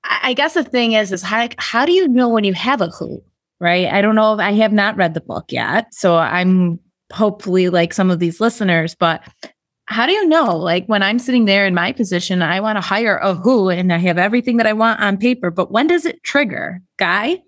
I 0.04 0.32
guess 0.32 0.54
the 0.54 0.62
thing 0.62 0.92
is, 0.92 1.10
is 1.10 1.22
how 1.22 1.48
how 1.58 1.84
do 1.84 1.90
you 1.90 2.06
know 2.06 2.28
when 2.28 2.44
you 2.44 2.54
have 2.54 2.80
a 2.80 2.86
who? 2.86 3.20
Right? 3.58 3.86
I 3.86 4.00
don't 4.00 4.14
know. 4.14 4.34
If, 4.34 4.40
I 4.40 4.52
have 4.52 4.72
not 4.72 4.96
read 4.96 5.14
the 5.14 5.20
book 5.20 5.46
yet, 5.50 5.92
so 5.92 6.16
I'm 6.16 6.78
hopefully 7.12 7.68
like 7.68 7.92
some 7.92 8.12
of 8.12 8.20
these 8.20 8.40
listeners, 8.40 8.94
but 8.94 9.22
how 9.86 10.06
do 10.06 10.12
you 10.12 10.26
know? 10.28 10.56
Like 10.56 10.86
when 10.86 11.02
I'm 11.02 11.18
sitting 11.18 11.46
there 11.46 11.66
in 11.66 11.74
my 11.74 11.92
position, 11.92 12.42
I 12.42 12.60
want 12.60 12.76
to 12.76 12.80
hire 12.80 13.18
a 13.18 13.34
who 13.34 13.70
and 13.70 13.92
I 13.92 13.98
have 13.98 14.18
everything 14.18 14.56
that 14.58 14.66
I 14.66 14.72
want 14.72 15.00
on 15.00 15.16
paper, 15.16 15.50
but 15.50 15.70
when 15.72 15.88
does 15.88 16.04
it 16.04 16.22
trigger? 16.22 16.80
Guy? 16.96 17.42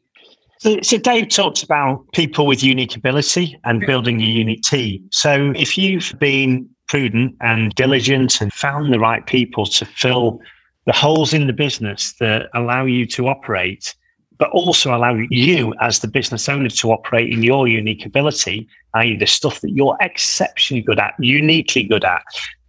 So, 0.60 0.80
so 0.82 0.98
Dave 0.98 1.28
talked 1.28 1.62
about 1.62 2.04
people 2.12 2.46
with 2.46 2.62
unique 2.62 2.96
ability 2.96 3.58
and 3.64 3.80
building 3.86 4.20
a 4.20 4.24
unique 4.24 4.62
team. 4.62 5.08
So 5.12 5.52
if 5.56 5.78
you've 5.78 6.12
been 6.18 6.68
prudent 6.88 7.36
and 7.40 7.74
diligent 7.74 8.40
and 8.40 8.52
found 8.52 8.92
the 8.92 8.98
right 8.98 9.24
people 9.26 9.66
to 9.66 9.84
fill 9.84 10.40
the 10.86 10.92
holes 10.92 11.32
in 11.32 11.46
the 11.46 11.52
business 11.52 12.14
that 12.14 12.48
allow 12.54 12.84
you 12.84 13.06
to 13.06 13.28
operate, 13.28 13.94
but 14.38 14.50
also 14.50 14.96
allow 14.96 15.14
you 15.30 15.74
as 15.80 15.98
the 15.98 16.08
business 16.08 16.48
owner 16.48 16.70
to 16.70 16.90
operate 16.90 17.32
in 17.32 17.42
your 17.42 17.68
unique 17.68 18.06
ability, 18.06 18.66
i.e., 18.94 19.16
the 19.16 19.26
stuff 19.26 19.60
that 19.60 19.70
you're 19.70 19.96
exceptionally 20.00 20.82
good 20.82 20.98
at, 20.98 21.14
uniquely 21.20 21.82
good 21.82 22.04
at, 22.04 22.22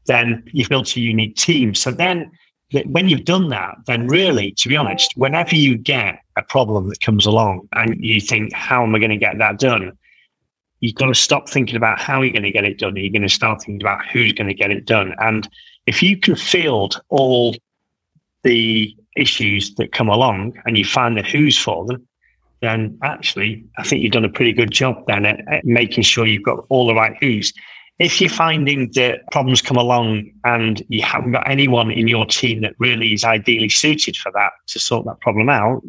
then 0.05 0.43
you've 0.51 0.69
built 0.69 0.95
a 0.95 0.99
unique 0.99 1.35
team. 1.35 1.73
So 1.73 1.91
then 1.91 2.29
when 2.85 3.07
you've 3.09 3.25
done 3.25 3.49
that, 3.49 3.75
then 3.87 4.07
really, 4.07 4.51
to 4.57 4.69
be 4.69 4.75
honest, 4.75 5.13
whenever 5.15 5.55
you 5.55 5.77
get 5.77 6.19
a 6.39 6.43
problem 6.43 6.89
that 6.89 7.01
comes 7.01 7.25
along 7.25 7.67
and 7.73 8.03
you 8.03 8.19
think, 8.19 8.53
how 8.53 8.83
am 8.83 8.95
I 8.95 8.99
going 8.99 9.11
to 9.11 9.17
get 9.17 9.37
that 9.37 9.59
done? 9.59 9.91
You've 10.79 10.95
got 10.95 11.07
to 11.07 11.15
stop 11.15 11.49
thinking 11.49 11.75
about 11.75 11.99
how 11.99 12.21
you're 12.21 12.33
going 12.33 12.43
to 12.43 12.51
get 12.51 12.63
it 12.63 12.79
done. 12.79 12.95
You're 12.95 13.11
going 13.11 13.21
to 13.21 13.29
start 13.29 13.61
thinking 13.61 13.81
about 13.81 14.05
who's 14.07 14.33
going 14.33 14.47
to 14.47 14.53
get 14.53 14.71
it 14.71 14.85
done. 14.85 15.13
And 15.19 15.47
if 15.85 16.01
you 16.01 16.17
can 16.17 16.35
field 16.35 17.01
all 17.09 17.55
the 18.43 18.95
issues 19.17 19.75
that 19.75 19.91
come 19.91 20.07
along 20.07 20.53
and 20.65 20.77
you 20.77 20.85
find 20.85 21.17
the 21.17 21.23
who's 21.23 21.57
for 21.57 21.85
them, 21.85 22.07
then 22.61 22.97
actually, 23.03 23.65
I 23.77 23.83
think 23.83 24.01
you've 24.01 24.13
done 24.13 24.25
a 24.25 24.29
pretty 24.29 24.53
good 24.53 24.71
job 24.71 25.03
then 25.07 25.25
at, 25.25 25.41
at 25.51 25.65
making 25.65 26.03
sure 26.03 26.25
you've 26.25 26.43
got 26.43 26.65
all 26.69 26.87
the 26.87 26.95
right 26.95 27.15
who's 27.19 27.53
if 27.99 28.21
you're 28.21 28.29
finding 28.29 28.89
that 28.93 29.29
problems 29.31 29.61
come 29.61 29.77
along 29.77 30.31
and 30.45 30.81
you 30.87 31.01
haven't 31.01 31.33
got 31.33 31.49
anyone 31.49 31.91
in 31.91 32.07
your 32.07 32.25
team 32.25 32.61
that 32.61 32.73
really 32.79 33.13
is 33.13 33.25
ideally 33.25 33.67
suited 33.67 34.15
for 34.15 34.31
that 34.31 34.51
to 34.67 34.79
sort 34.79 35.05
that 35.05 35.19
problem 35.19 35.49
out, 35.49 35.83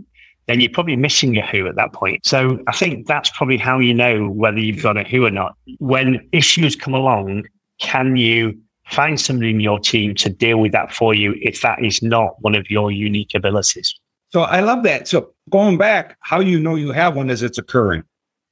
then 0.51 0.61
you're 0.61 0.71
probably 0.71 0.97
missing 0.97 1.37
a 1.39 1.47
who 1.47 1.67
at 1.69 1.77
that 1.77 1.93
point. 1.93 2.27
So 2.27 2.59
I 2.67 2.73
think 2.73 3.07
that's 3.07 3.31
probably 3.31 3.57
how 3.57 3.79
you 3.79 3.95
know 3.95 4.29
whether 4.29 4.59
you've 4.59 4.83
got 4.83 4.97
a 4.97 5.05
who 5.05 5.25
or 5.25 5.31
not. 5.31 5.55
When 5.79 6.29
issues 6.33 6.75
come 6.75 6.93
along, 6.93 7.45
can 7.79 8.17
you 8.17 8.59
find 8.87 9.21
somebody 9.21 9.51
in 9.51 9.61
your 9.61 9.79
team 9.79 10.15
to 10.17 10.29
deal 10.29 10.59
with 10.59 10.73
that 10.73 10.93
for 10.93 11.15
you 11.15 11.35
if 11.41 11.61
that 11.63 11.83
is 11.85 12.03
not 12.03 12.35
one 12.41 12.57
of 12.57 12.69
your 12.69 12.91
unique 12.91 13.35
abilities? 13.35 13.95
So 14.31 14.43
I 14.43 14.61
love 14.61 14.83
that. 14.85 15.09
So 15.09 15.33
going 15.51 15.79
back, 15.79 16.17
how 16.21 16.41
you 16.41 16.59
know 16.59 16.75
you 16.75 16.93
have 16.93 17.17
one 17.17 17.31
is 17.31 17.43
it's 17.43 17.59
occurring. 17.59 18.03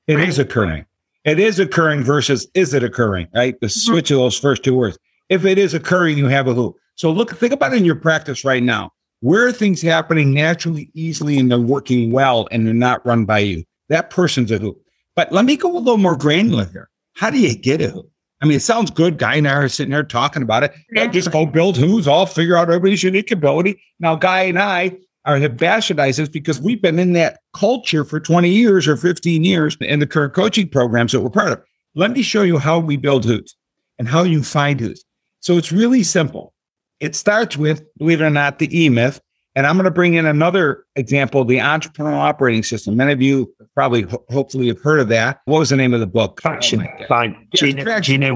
It 0.07 0.21
is 0.21 0.39
occurring. 0.39 0.87
It 1.25 1.39
is 1.39 1.59
occurring 1.59 2.03
versus 2.05 2.49
is 2.55 2.73
it 2.75 2.83
occurring, 2.83 3.29
right? 3.35 3.59
The 3.61 3.67
mm-hmm. 3.67 3.93
switch 3.93 4.11
of 4.11 4.19
those 4.19 4.39
first 4.39 4.63
two 4.63 4.75
words. 4.75 4.99
If 5.29 5.45
it 5.45 5.59
is 5.59 5.75
occurring, 5.75 6.17
you 6.17 6.27
have 6.27 6.47
a 6.47 6.55
who. 6.55 6.77
So 6.95 7.11
look, 7.11 7.37
think 7.37 7.53
about 7.53 7.75
it 7.75 7.77
in 7.77 7.85
your 7.85 7.97
practice 7.97 8.45
right 8.45 8.63
now. 8.63 8.93
Where 9.21 9.47
are 9.47 9.53
things 9.53 9.83
happening 9.83 10.33
naturally, 10.33 10.91
easily, 10.95 11.39
and 11.39 11.51
they're 11.51 11.59
working 11.59 12.13
well 12.13 12.47
and 12.51 12.67
they're 12.67 12.75
not 12.75 13.05
run 13.05 13.25
by 13.25 13.41
you? 13.41 13.65
That 13.89 14.11
person's 14.11 14.51
a 14.51 14.59
who. 14.59 14.79
But 15.17 15.33
let 15.33 15.45
me 15.45 15.57
go 15.57 15.77
a 15.77 15.79
little 15.79 15.97
more 15.97 16.17
granular 16.17 16.67
here. 16.67 16.89
How 17.15 17.31
do 17.31 17.39
you 17.39 17.57
get 17.57 17.81
a 17.81 17.89
who? 17.89 18.09
I 18.41 18.47
mean, 18.47 18.57
it 18.57 18.63
sounds 18.63 18.93
good. 18.93 19.19
Guy 19.19 19.35
and 19.35 19.49
I 19.49 19.55
are 19.55 19.69
sitting 19.69 19.91
there 19.91 20.05
talking 20.05 20.43
about 20.43 20.63
it. 20.63 20.73
Yeah. 20.93 21.09
Just 21.09 21.33
go 21.33 21.45
build 21.45 21.77
who's, 21.77 22.07
all 22.07 22.27
figure 22.27 22.57
out 22.57 22.69
everybody's 22.69 23.03
unique 23.03 23.33
ability. 23.33 23.83
Now, 23.99 24.15
Guy 24.15 24.43
and 24.43 24.59
I 24.59 24.97
or 25.27 25.37
have 25.37 25.53
bastardized 25.53 26.17
this 26.17 26.29
because 26.29 26.61
we've 26.61 26.81
been 26.81 26.99
in 26.99 27.13
that 27.13 27.41
culture 27.53 28.05
for 28.05 28.21
20 28.21 28.49
years 28.49 28.87
or 28.87 28.97
15 28.97 29.45
years 29.45 29.77
in 29.81 29.99
the 29.99 30.07
current 30.07 30.33
coaching 30.33 30.69
programs 30.69 31.13
that 31.13 31.21
we're 31.21 31.31
part 31.31 31.53
of. 31.53 31.63
Let 31.95 32.13
me 32.13 32.23
show 32.23 32.43
you 32.43 32.59
how 32.59 32.79
we 32.79 32.97
build 32.97 33.25
who's 33.25 33.57
and 33.99 34.09
how 34.09 34.23
you 34.23 34.43
find 34.43 34.79
who's. 34.79 35.05
So 35.41 35.59
it's 35.59 35.73
really 35.73 36.03
simple. 36.03 36.55
It 37.01 37.15
starts 37.15 37.57
with, 37.57 37.83
believe 37.97 38.21
it 38.21 38.25
or 38.25 38.31
not, 38.31 38.59
the 38.59 38.77
E 38.77 38.89
Myth. 38.89 39.21
And 39.55 39.67
I'm 39.67 39.75
going 39.77 39.87
to 39.87 39.91
bring 39.91 40.15
in 40.15 40.27
another 40.27 40.85
example, 40.95 41.45
the 41.45 41.59
entrepreneurial 41.59 42.19
operating 42.19 42.63
system. 42.63 42.97
Many 42.97 43.13
of 43.13 43.21
you 43.21 43.53
probably, 43.75 44.03
ho- 44.03 44.25
hopefully, 44.31 44.69
have 44.69 44.81
heard 44.81 45.01
of 45.01 45.09
that. 45.09 45.41
What 45.47 45.59
was 45.59 45.71
the 45.71 45.77
name 45.77 45.95
of 45.95 46.01
the 46.01 46.07
book? 46.07 46.41
Oh 46.45 46.51
traction 46.51 46.87
oh 46.87 47.05
by 47.09 47.37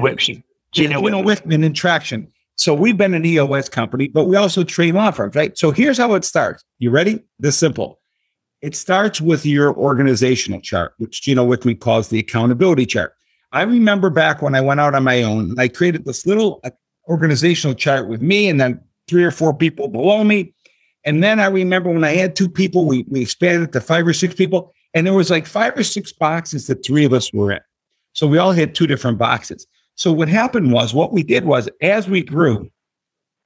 Wickman. 0.01 0.43
Gino, 0.73 1.01
Gino 1.01 1.23
Wickman 1.23 1.65
in 1.65 1.75
Traction. 1.75 2.27
So 2.57 2.75
we've 2.75 2.97
been 2.97 3.15
an 3.15 3.25
EOS 3.25 3.69
company, 3.69 4.09
but 4.09 4.25
we 4.25 4.37
also 4.37 4.65
train 4.65 4.95
law 4.95 5.11
firms, 5.11 5.35
right? 5.35 5.57
So 5.57 5.71
here's 5.71 5.99
how 5.99 6.15
it 6.15 6.25
starts. 6.25 6.65
You 6.79 6.91
ready? 6.91 7.23
This 7.39 7.57
simple. 7.57 8.01
It 8.61 8.77
starts 8.77 9.21
with 9.21 9.45
your 9.45 9.75
organizational 9.77 10.61
chart, 10.61 10.95
which 10.99 11.23
Gino 11.23 11.47
Wickman 11.47 11.81
calls 11.81 12.09
the 12.09 12.19
accountability 12.19 12.87
chart. 12.87 13.15
I 13.53 13.63
remember 13.63 14.11
back 14.11 14.41
when 14.43 14.55
I 14.55 14.61
went 14.61 14.81
out 14.81 14.95
on 14.95 15.05
my 15.05 15.23
own, 15.23 15.59
I 15.59 15.69
created 15.69 16.05
this 16.05 16.25
little 16.25 16.61
organizational 17.09 17.75
chart 17.75 18.09
with 18.09 18.23
me 18.23 18.49
and 18.49 18.61
then 18.61 18.81
three 19.09 19.25
or 19.25 19.31
four 19.31 19.55
people 19.55 19.89
below 19.89 20.25
me. 20.25 20.55
And 21.05 21.23
then 21.23 21.41
I 21.41 21.47
remember 21.47 21.91
when 21.91 22.05
I 22.05 22.15
had 22.15 22.37
two 22.37 22.49
people, 22.49 22.87
we, 22.87 23.05
we 23.09 23.23
expanded 23.23 23.73
to 23.73 23.81
five 23.81 24.07
or 24.07 24.13
six 24.13 24.35
people, 24.35 24.73
and 24.95 25.07
there 25.07 25.15
was 25.15 25.31
like 25.31 25.47
five 25.47 25.77
or 25.77 25.83
six 25.83 26.13
boxes 26.13 26.69
that 26.69 26.85
three 26.85 27.05
of 27.05 27.13
us 27.13 27.33
were 27.33 27.53
in. 27.53 27.61
So 28.13 28.27
we 28.27 28.39
all 28.39 28.53
had 28.53 28.75
two 28.75 28.87
different 28.87 29.19
boxes. 29.19 29.67
So 29.95 30.13
what 30.13 30.29
happened 30.29 30.73
was 30.73 30.95
what 30.95 31.13
we 31.13 31.23
did 31.23 31.45
was 31.45 31.69
as 31.81 32.09
we 32.09 32.23
grew, 32.23 32.71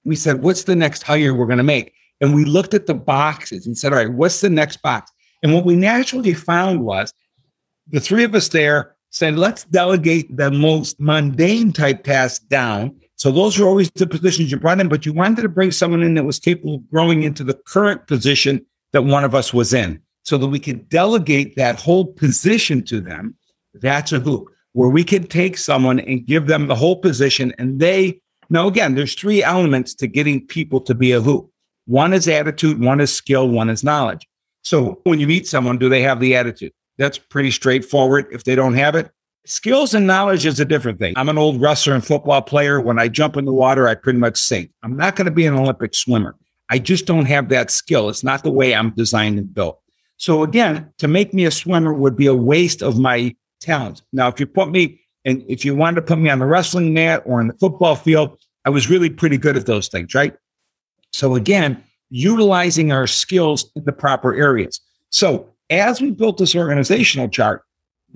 we 0.05 0.17
said, 0.17 0.43
what's 0.43 0.65
the 0.65 0.77
next 0.77 1.03
hire 1.03 1.35
we're 1.35 1.47
going 1.47 1.59
to 1.59 1.65
make? 1.65 1.93
And 2.21 2.35
we 2.35 2.45
looked 2.45 2.75
at 2.75 2.87
the 2.87 2.95
boxes 2.95 3.67
and 3.67 3.77
said, 3.77 3.93
all 3.93 3.99
right, 3.99 4.13
what's 4.13 4.41
the 4.41 4.51
next 4.51 4.83
box? 4.83 5.11
And 5.43 5.53
what 5.55 5.65
we 5.65 5.77
naturally 5.77 6.35
found 6.35 6.85
was 6.85 7.13
the 7.89 8.01
three 8.01 8.25
of 8.25 8.35
us 8.35 8.49
there 8.49 8.97
said, 9.11 9.37
let's 9.37 9.65
delegate 9.65 10.37
the 10.37 10.51
most 10.51 11.01
mundane 11.01 11.73
type 11.73 12.05
tasks 12.05 12.45
down. 12.47 12.95
So 13.17 13.33
those 13.33 13.59
are 13.59 13.67
always 13.67 13.91
the 13.93 14.07
positions 14.07 14.51
you 14.51 14.59
brought 14.59 14.81
in, 14.81 14.89
but 14.89 15.07
you 15.07 15.13
wanted 15.13 15.43
to 15.43 15.49
bring 15.49 15.73
someone 15.73 16.03
in 16.03 16.15
that 16.15 16.25
was 16.25 16.39
capable 16.39 16.77
of 16.77 16.91
growing 16.91 17.23
into 17.23 17.45
the 17.45 17.55
current 17.67 18.07
position 18.07 18.65
that 18.93 19.03
one 19.03 19.25
of 19.25 19.35
us 19.35 19.55
was 19.55 19.73
in 19.73 20.01
so 20.23 20.37
that 20.37 20.49
we 20.49 20.59
could 20.59 20.89
delegate 20.89 21.57
that 21.57 21.81
whole 21.81 22.05
position 22.05 22.85
to 22.85 23.01
them. 23.01 23.35
That's 23.75 24.13
a 24.13 24.21
who 24.21 24.49
where 24.77 24.91
we 24.91 25.05
can 25.05 25.27
take 25.27 25.57
someone 25.57 25.99
and 26.01 26.27
give 26.27 26.49
them 26.49 26.67
the 26.67 26.75
whole 26.75 26.97
position 26.97 27.55
and 27.59 27.81
they 27.81 28.21
now 28.51 28.69
again 28.69 28.95
there's 28.95 29.15
three 29.15 29.43
elements 29.43 29.95
to 29.95 30.07
getting 30.07 30.47
people 30.47 30.83
to 30.83 30.95
be 30.95 31.13
a 31.13 31.21
who 31.21 31.51
one 31.87 32.13
is 32.13 32.29
attitude 32.29 32.79
one 32.79 33.01
is 33.01 33.11
skill 33.11 33.49
one 33.49 33.71
is 33.71 33.83
knowledge. 33.83 34.29
So 34.63 35.01
when 35.05 35.19
you 35.19 35.27
meet 35.27 35.47
someone 35.47 35.79
do 35.79 35.89
they 35.89 36.03
have 36.03 36.21
the 36.21 36.37
attitude? 36.37 36.73
That's 36.99 37.17
pretty 37.17 37.51
straightforward. 37.51 38.27
If 38.31 38.45
they 38.45 38.55
don't 38.55 38.75
have 38.75 38.95
it 38.95 39.11
skills 39.47 39.95
and 39.95 40.07
knowledge 40.07 40.45
is 40.47 40.61
a 40.61 40.65
different 40.65 40.99
thing 40.99 41.15
i'm 41.17 41.29
an 41.29 41.39
old 41.39 41.61
wrestler 41.61 41.95
and 41.95 42.05
football 42.05 42.43
player 42.43 42.81
when 42.81 42.99
i 42.99 43.09
jump 43.09 43.37
in 43.37 43.45
the 43.45 43.53
water 43.53 43.89
i 43.89 43.95
pretty 43.95 44.19
much 44.19 44.37
sink 44.37 44.71
i'm 44.83 44.97
not 44.97 45.17
going 45.17 45.25
to 45.25 45.31
be 45.31 45.47
an 45.47 45.55
olympic 45.55 45.95
swimmer 45.95 46.35
i 46.71 46.79
just 46.79 47.07
don't 47.07 47.27
have 47.27 47.49
that 47.49 47.71
skill 47.71 48.09
it's 48.09 48.25
not 48.25 48.43
the 48.43 48.51
way 48.51 48.75
i'm 48.75 48.91
designed 48.91 49.39
and 49.39 49.55
built 49.55 49.81
so 50.17 50.43
again 50.43 50.93
to 50.99 51.09
make 51.09 51.33
me 51.33 51.45
a 51.45 51.51
swimmer 51.51 51.93
would 51.93 52.17
be 52.17 52.27
a 52.27 52.35
waste 52.35 52.83
of 52.83 52.99
my 52.99 53.35
talents. 53.61 54.03
Now, 54.13 54.29
if 54.29 54.41
you 54.41 54.47
put 54.47 54.71
me 54.71 55.01
and 55.25 55.45
if 55.49 55.65
you 55.65 55.75
wanted 55.75 55.97
to 55.97 56.03
put 56.03 56.19
me 56.19 56.31
on 56.31 56.39
the 56.39 56.47
wrestling 56.47 56.95
mat 56.95 57.23
or 57.27 57.41
in 57.41 57.49
the 57.49 57.55
football 57.55 57.97
field, 57.97 58.39
I 58.65 58.71
was 58.71 58.89
really 58.89 59.11
pretty 59.11 59.39
good 59.39 59.57
at 59.57 59.67
those 59.67 59.89
things, 59.89 60.15
right? 60.15 60.35
So 61.13 61.35
again, 61.35 61.83
utilizing 62.11 62.93
our 62.93 63.07
skills 63.07 63.71
in 63.75 63.85
the 63.85 63.93
proper 63.93 64.35
areas. 64.35 64.81
So 65.11 65.53
as 65.71 66.01
we 66.01 66.11
built 66.11 66.39
this 66.39 66.55
organizational 66.55 67.29
chart, 67.29 67.63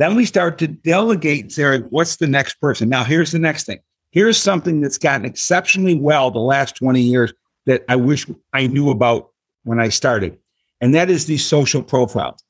then 0.00 0.14
we 0.16 0.24
start 0.24 0.58
to 0.58 0.66
delegate 0.66 1.42
and 1.42 1.52
say, 1.52 1.78
what's 1.90 2.16
the 2.16 2.26
next 2.26 2.54
person? 2.60 2.88
Now, 2.88 3.04
here's 3.04 3.32
the 3.32 3.38
next 3.38 3.64
thing. 3.64 3.80
Here's 4.10 4.36
something 4.36 4.80
that's 4.80 4.98
gotten 4.98 5.24
exceptionally 5.24 5.94
well 5.94 6.30
the 6.30 6.40
last 6.40 6.76
20 6.76 7.00
years 7.00 7.32
that 7.66 7.84
I 7.88 7.96
wish 7.96 8.26
I 8.52 8.66
knew 8.66 8.90
about 8.90 9.30
when 9.64 9.78
I 9.78 9.88
started. 9.88 10.38
And 10.80 10.94
that 10.94 11.10
is 11.10 11.26
these 11.26 11.44
social 11.44 11.82
profiles 11.82 12.42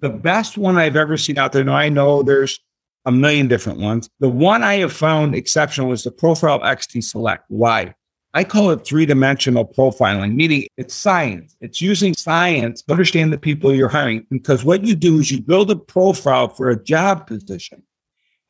the 0.00 0.08
best 0.08 0.56
one 0.56 0.76
I've 0.76 0.96
ever 0.96 1.16
seen 1.16 1.38
out 1.38 1.52
there. 1.52 1.64
Now 1.64 1.74
I 1.74 1.88
know 1.88 2.22
there's 2.22 2.58
a 3.04 3.12
million 3.12 3.48
different 3.48 3.80
ones. 3.80 4.08
The 4.20 4.28
one 4.28 4.62
I 4.62 4.74
have 4.74 4.92
found 4.92 5.34
exceptional 5.34 5.92
is 5.92 6.04
the 6.04 6.10
Profile 6.10 6.60
XT 6.60 7.02
Select. 7.02 7.44
Why? 7.48 7.94
I 8.34 8.44
call 8.44 8.70
it 8.70 8.84
three 8.84 9.06
dimensional 9.06 9.66
profiling, 9.66 10.34
meaning 10.34 10.66
it's 10.76 10.94
science. 10.94 11.56
It's 11.60 11.80
using 11.80 12.14
science 12.14 12.82
to 12.82 12.92
understand 12.92 13.32
the 13.32 13.38
people 13.38 13.74
you're 13.74 13.88
hiring. 13.88 14.26
Because 14.30 14.64
what 14.64 14.84
you 14.84 14.94
do 14.94 15.18
is 15.18 15.30
you 15.30 15.40
build 15.40 15.70
a 15.70 15.76
profile 15.76 16.48
for 16.48 16.68
a 16.68 16.82
job 16.82 17.26
position. 17.26 17.82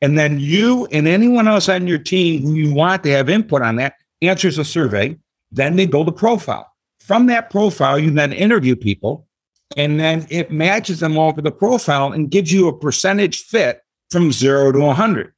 And 0.00 0.18
then 0.18 0.40
you 0.40 0.86
and 0.92 1.06
anyone 1.06 1.48
else 1.48 1.68
on 1.68 1.86
your 1.86 1.98
team 1.98 2.42
who 2.42 2.54
you 2.54 2.74
want 2.74 3.02
to 3.04 3.10
have 3.10 3.28
input 3.28 3.62
on 3.62 3.76
that 3.76 3.94
answers 4.20 4.58
a 4.58 4.64
survey. 4.64 5.16
Then 5.50 5.76
they 5.76 5.86
build 5.86 6.08
a 6.08 6.12
profile. 6.12 6.70
From 7.00 7.26
that 7.26 7.50
profile, 7.50 7.98
you 7.98 8.10
then 8.10 8.32
interview 8.32 8.76
people 8.76 9.28
and 9.76 9.98
then 9.98 10.26
it 10.30 10.50
matches 10.50 11.00
them 11.00 11.16
all 11.16 11.32
to 11.32 11.42
the 11.42 11.52
profile 11.52 12.12
and 12.12 12.30
gives 12.30 12.52
you 12.52 12.68
a 12.68 12.78
percentage 12.78 13.44
fit 13.44 13.82
from 14.10 14.32
zero 14.32 14.72
to 14.72 14.78
100. 14.78 15.32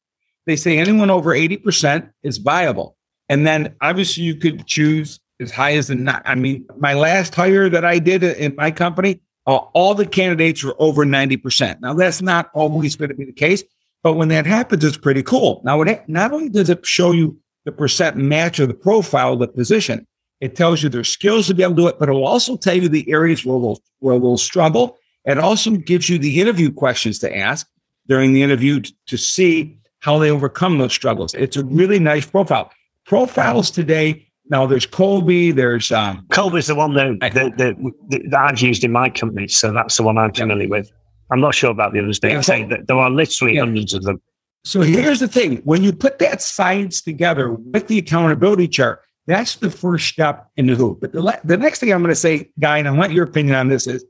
They 0.47 0.56
say 0.56 0.78
anyone 0.78 1.11
over 1.11 1.35
80% 1.35 2.11
is 2.23 2.38
viable. 2.38 2.97
And 3.30 3.46
then 3.46 3.76
obviously 3.80 4.25
you 4.25 4.34
could 4.34 4.66
choose 4.66 5.20
as 5.38 5.52
high 5.52 5.75
as 5.75 5.87
the 5.87 5.94
not. 5.94 6.20
I 6.26 6.34
mean, 6.34 6.66
my 6.76 6.94
last 6.94 7.32
hire 7.32 7.70
that 7.70 7.84
I 7.84 8.00
did 8.00 8.25
in 8.25 8.56
my 8.56 8.72
company, 8.72 9.20
uh, 9.46 9.56
all 9.72 9.94
the 9.94 10.04
candidates 10.04 10.64
were 10.64 10.75
over 10.80 11.06
90%. 11.06 11.80
Now, 11.80 11.94
that's 11.94 12.20
not 12.20 12.50
always 12.54 12.96
going 12.96 13.08
to 13.08 13.14
be 13.14 13.25
the 13.25 13.32
case, 13.32 13.62
but 14.02 14.14
when 14.14 14.28
that 14.28 14.46
happens, 14.46 14.84
it's 14.84 14.96
pretty 14.96 15.22
cool. 15.22 15.62
Now, 15.64 15.80
it, 15.82 16.06
not 16.08 16.32
only 16.32 16.49
does 16.49 16.68
it 16.68 16.84
show 16.84 17.12
you 17.12 17.38
the 17.64 17.72
percent 17.72 18.16
match 18.16 18.58
of 18.58 18.66
the 18.66 18.75
profile 18.75 19.34
of 19.34 19.38
the 19.38 19.49
position, 19.49 20.06
it 20.40 20.56
tells 20.56 20.82
you 20.82 20.88
their 20.88 21.04
skills 21.04 21.46
to 21.46 21.54
be 21.54 21.62
able 21.62 21.76
to 21.76 21.82
do 21.82 21.88
it, 21.88 22.00
but 22.00 22.08
it'll 22.08 22.26
also 22.26 22.56
tell 22.56 22.75
you 22.75 22.88
the 22.88 23.08
areas 23.12 23.46
where 23.46 23.60
they'll, 23.60 23.78
where 24.00 24.18
they'll 24.18 24.38
struggle. 24.38 24.99
It 25.25 25.38
also 25.38 25.70
gives 25.70 26.08
you 26.08 26.18
the 26.18 26.40
interview 26.40 26.72
questions 26.72 27.20
to 27.20 27.37
ask 27.37 27.68
during 28.08 28.32
the 28.32 28.42
interview 28.42 28.80
to, 28.80 28.92
to 29.06 29.16
see 29.16 29.78
how 30.00 30.18
they 30.18 30.30
overcome 30.30 30.78
those 30.78 30.92
struggles. 30.92 31.32
It's 31.34 31.56
a 31.56 31.64
really 31.64 32.00
nice 32.00 32.26
profile. 32.26 32.72
Profiles 33.10 33.72
today, 33.72 34.24
now 34.50 34.66
there's 34.66 34.86
Kolbe. 34.86 35.52
there's 35.52 35.90
um 35.90 36.24
Kolbe's 36.28 36.68
the 36.68 36.76
one 36.76 36.94
that, 36.94 37.18
that, 37.34 37.58
that, 37.58 37.92
that 38.30 38.38
I've 38.38 38.60
used 38.60 38.84
in 38.84 38.92
my 38.92 39.10
company, 39.10 39.48
so 39.48 39.72
that's 39.72 39.96
the 39.96 40.04
one 40.04 40.16
I'm 40.16 40.32
familiar 40.32 40.62
yeah. 40.62 40.68
with. 40.68 40.92
I'm 41.32 41.40
not 41.40 41.56
sure 41.56 41.72
about 41.72 41.92
the 41.92 41.98
others, 41.98 42.20
but 42.20 42.30
yeah. 42.30 42.40
that 42.68 42.86
there 42.86 42.96
are 42.96 43.10
literally 43.10 43.56
yeah. 43.56 43.62
hundreds 43.62 43.94
of 43.94 44.04
them. 44.04 44.22
So 44.62 44.82
here's 44.82 45.18
the 45.18 45.26
thing: 45.26 45.56
when 45.64 45.82
you 45.82 45.92
put 45.92 46.20
that 46.20 46.40
science 46.40 47.02
together 47.02 47.50
with 47.50 47.88
the 47.88 47.98
accountability 47.98 48.68
chart, 48.68 49.00
that's 49.26 49.56
the 49.56 49.72
first 49.72 50.06
step 50.06 50.48
in 50.56 50.68
the 50.68 50.76
who. 50.76 50.96
But 51.00 51.10
the, 51.10 51.20
le- 51.20 51.40
the 51.42 51.56
next 51.56 51.80
thing 51.80 51.92
I'm 51.92 52.02
going 52.02 52.10
to 52.10 52.14
say, 52.14 52.48
Guy, 52.60 52.78
and 52.78 52.86
I 52.86 52.92
want 52.92 53.10
your 53.10 53.24
opinion 53.24 53.56
on 53.56 53.66
this 53.66 53.88
is 53.88 54.04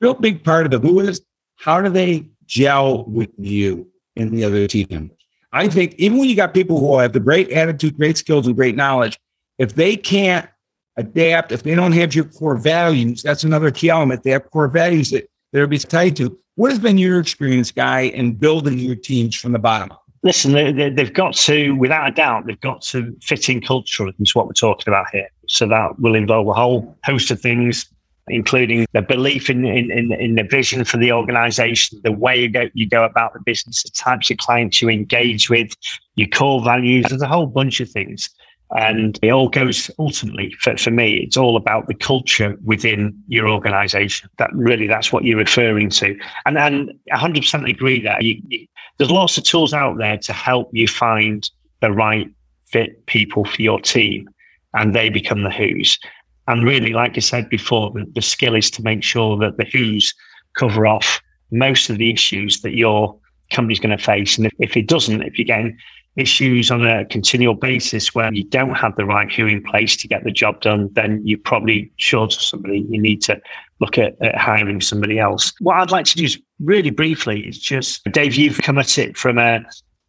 real 0.00 0.14
big 0.14 0.44
part 0.44 0.66
of 0.66 0.70
the 0.70 0.78
who 0.78 1.00
is 1.00 1.20
how 1.56 1.82
do 1.82 1.88
they 1.88 2.28
gel 2.44 3.06
with 3.06 3.30
you 3.38 3.90
and 4.14 4.30
the 4.30 4.44
other 4.44 4.68
team 4.68 4.86
members? 4.88 5.15
I 5.56 5.68
think 5.68 5.94
even 5.98 6.18
when 6.18 6.28
you 6.28 6.36
got 6.36 6.54
people 6.54 6.78
who 6.78 6.98
have 6.98 7.12
the 7.12 7.20
great 7.20 7.50
attitude, 7.50 7.96
great 7.96 8.16
skills, 8.16 8.46
and 8.46 8.56
great 8.56 8.76
knowledge, 8.76 9.18
if 9.58 9.74
they 9.74 9.96
can't 9.96 10.48
adapt, 10.96 11.52
if 11.52 11.62
they 11.62 11.74
don't 11.74 11.92
have 11.92 12.14
your 12.14 12.24
core 12.24 12.56
values, 12.56 13.22
that's 13.22 13.44
another 13.44 13.70
key 13.70 13.90
element. 13.90 14.22
They 14.22 14.30
have 14.30 14.50
core 14.50 14.68
values 14.68 15.10
that 15.10 15.28
they'll 15.52 15.66
be 15.66 15.78
tied 15.78 16.16
to. 16.16 16.38
What 16.54 16.70
has 16.70 16.78
been 16.78 16.98
your 16.98 17.20
experience, 17.20 17.70
Guy, 17.70 18.02
in 18.02 18.34
building 18.34 18.78
your 18.78 18.96
teams 18.96 19.34
from 19.34 19.52
the 19.52 19.58
bottom 19.58 19.90
listen, 20.26 20.52
they, 20.52 20.92
have 20.96 21.12
got 21.12 21.34
to, 21.34 21.72
without 21.76 22.08
a 22.08 22.10
doubt, 22.10 22.46
they've 22.46 22.60
got 22.60 22.82
to 22.82 23.16
fit 23.22 23.48
in 23.48 23.60
culturally 23.60 24.12
into 24.18 24.32
what 24.34 24.46
we're 24.46 24.52
talking 24.52 24.92
about 24.92 25.06
here. 25.12 25.28
So 25.48 25.68
that 25.68 25.98
will 26.00 26.16
involve 26.16 26.48
a 26.48 26.52
whole 26.52 26.98
host 27.04 27.30
of 27.30 27.40
things, 27.40 27.86
including 28.28 28.86
the 28.92 29.02
belief 29.02 29.48
in, 29.48 29.64
in, 29.64 29.90
in, 29.90 30.12
in 30.12 30.34
the 30.34 30.42
vision 30.42 30.84
for 30.84 30.96
the 30.96 31.12
organization, 31.12 32.00
the 32.02 32.12
way 32.12 32.40
you 32.40 32.48
go, 32.48 32.68
you 32.74 32.88
go 32.88 33.04
about 33.04 33.32
the 33.32 33.40
business, 33.40 33.82
the 33.82 33.90
types 33.90 34.30
of 34.30 34.38
clients 34.38 34.82
you 34.82 34.88
engage 34.88 35.48
with, 35.48 35.72
your 36.16 36.28
core 36.28 36.62
values. 36.62 37.06
There's 37.08 37.22
a 37.22 37.28
whole 37.28 37.46
bunch 37.46 37.80
of 37.80 37.88
things. 37.90 38.28
And 38.76 39.16
it 39.22 39.30
all 39.30 39.48
goes 39.48 39.92
ultimately 39.98 40.52
for, 40.60 40.76
for 40.76 40.90
me, 40.90 41.18
it's 41.18 41.36
all 41.36 41.56
about 41.56 41.86
the 41.86 41.94
culture 41.94 42.56
within 42.64 43.16
your 43.28 43.48
organization. 43.48 44.28
That 44.38 44.50
really, 44.52 44.88
that's 44.88 45.12
what 45.12 45.24
you're 45.24 45.38
referring 45.38 45.90
to. 45.90 46.18
And, 46.46 46.58
and 46.58 46.92
100% 47.12 47.70
agree 47.70 48.00
that 48.02 48.22
you, 48.22 48.42
you, 48.48 48.66
there's 48.98 49.10
lots 49.10 49.38
of 49.38 49.44
tools 49.44 49.72
out 49.72 49.98
there 49.98 50.18
to 50.18 50.32
help 50.32 50.70
you 50.72 50.88
find 50.88 51.48
the 51.80 51.92
right 51.92 52.28
fit 52.66 53.06
people 53.06 53.44
for 53.44 53.62
your 53.62 53.80
team 53.80 54.28
and 54.74 54.94
they 54.94 55.10
become 55.10 55.42
the 55.42 55.50
who's. 55.50 55.98
And 56.48 56.64
really, 56.64 56.92
like 56.92 57.16
I 57.16 57.20
said 57.20 57.48
before, 57.48 57.90
the, 57.92 58.06
the 58.14 58.22
skill 58.22 58.54
is 58.54 58.70
to 58.72 58.82
make 58.82 59.02
sure 59.02 59.36
that 59.38 59.56
the 59.56 59.64
who's 59.64 60.14
cover 60.56 60.86
off 60.86 61.20
most 61.50 61.90
of 61.90 61.98
the 61.98 62.12
issues 62.12 62.60
that 62.60 62.74
your 62.74 63.16
company's 63.52 63.80
going 63.80 63.96
to 63.96 64.02
face. 64.02 64.36
And 64.36 64.46
if, 64.46 64.52
if 64.58 64.76
it 64.76 64.88
doesn't, 64.88 65.22
if 65.22 65.38
you're 65.38 65.46
getting 65.46 65.78
issues 66.16 66.70
on 66.70 66.86
a 66.86 67.04
continual 67.04 67.54
basis 67.54 68.14
where 68.14 68.32
you 68.32 68.42
don't 68.44 68.74
have 68.74 68.96
the 68.96 69.04
right 69.04 69.30
who 69.30 69.46
in 69.46 69.62
place 69.62 69.96
to 69.98 70.08
get 70.08 70.24
the 70.24 70.30
job 70.30 70.60
done, 70.62 70.88
then 70.94 71.20
you're 71.24 71.38
probably 71.38 71.92
short 71.96 72.34
of 72.34 72.40
somebody. 72.40 72.86
You 72.88 73.00
need 73.00 73.20
to 73.22 73.40
look 73.80 73.98
at, 73.98 74.20
at 74.22 74.36
hiring 74.36 74.80
somebody 74.80 75.18
else. 75.18 75.52
What 75.60 75.76
I'd 75.76 75.90
like 75.90 76.06
to 76.06 76.16
do 76.16 76.24
is 76.24 76.40
really 76.58 76.90
briefly 76.90 77.46
is 77.46 77.58
just, 77.58 78.02
Dave, 78.04 78.34
you've 78.34 78.58
come 78.58 78.78
at 78.78 78.98
it 78.98 79.16
from 79.16 79.38
a 79.38 79.60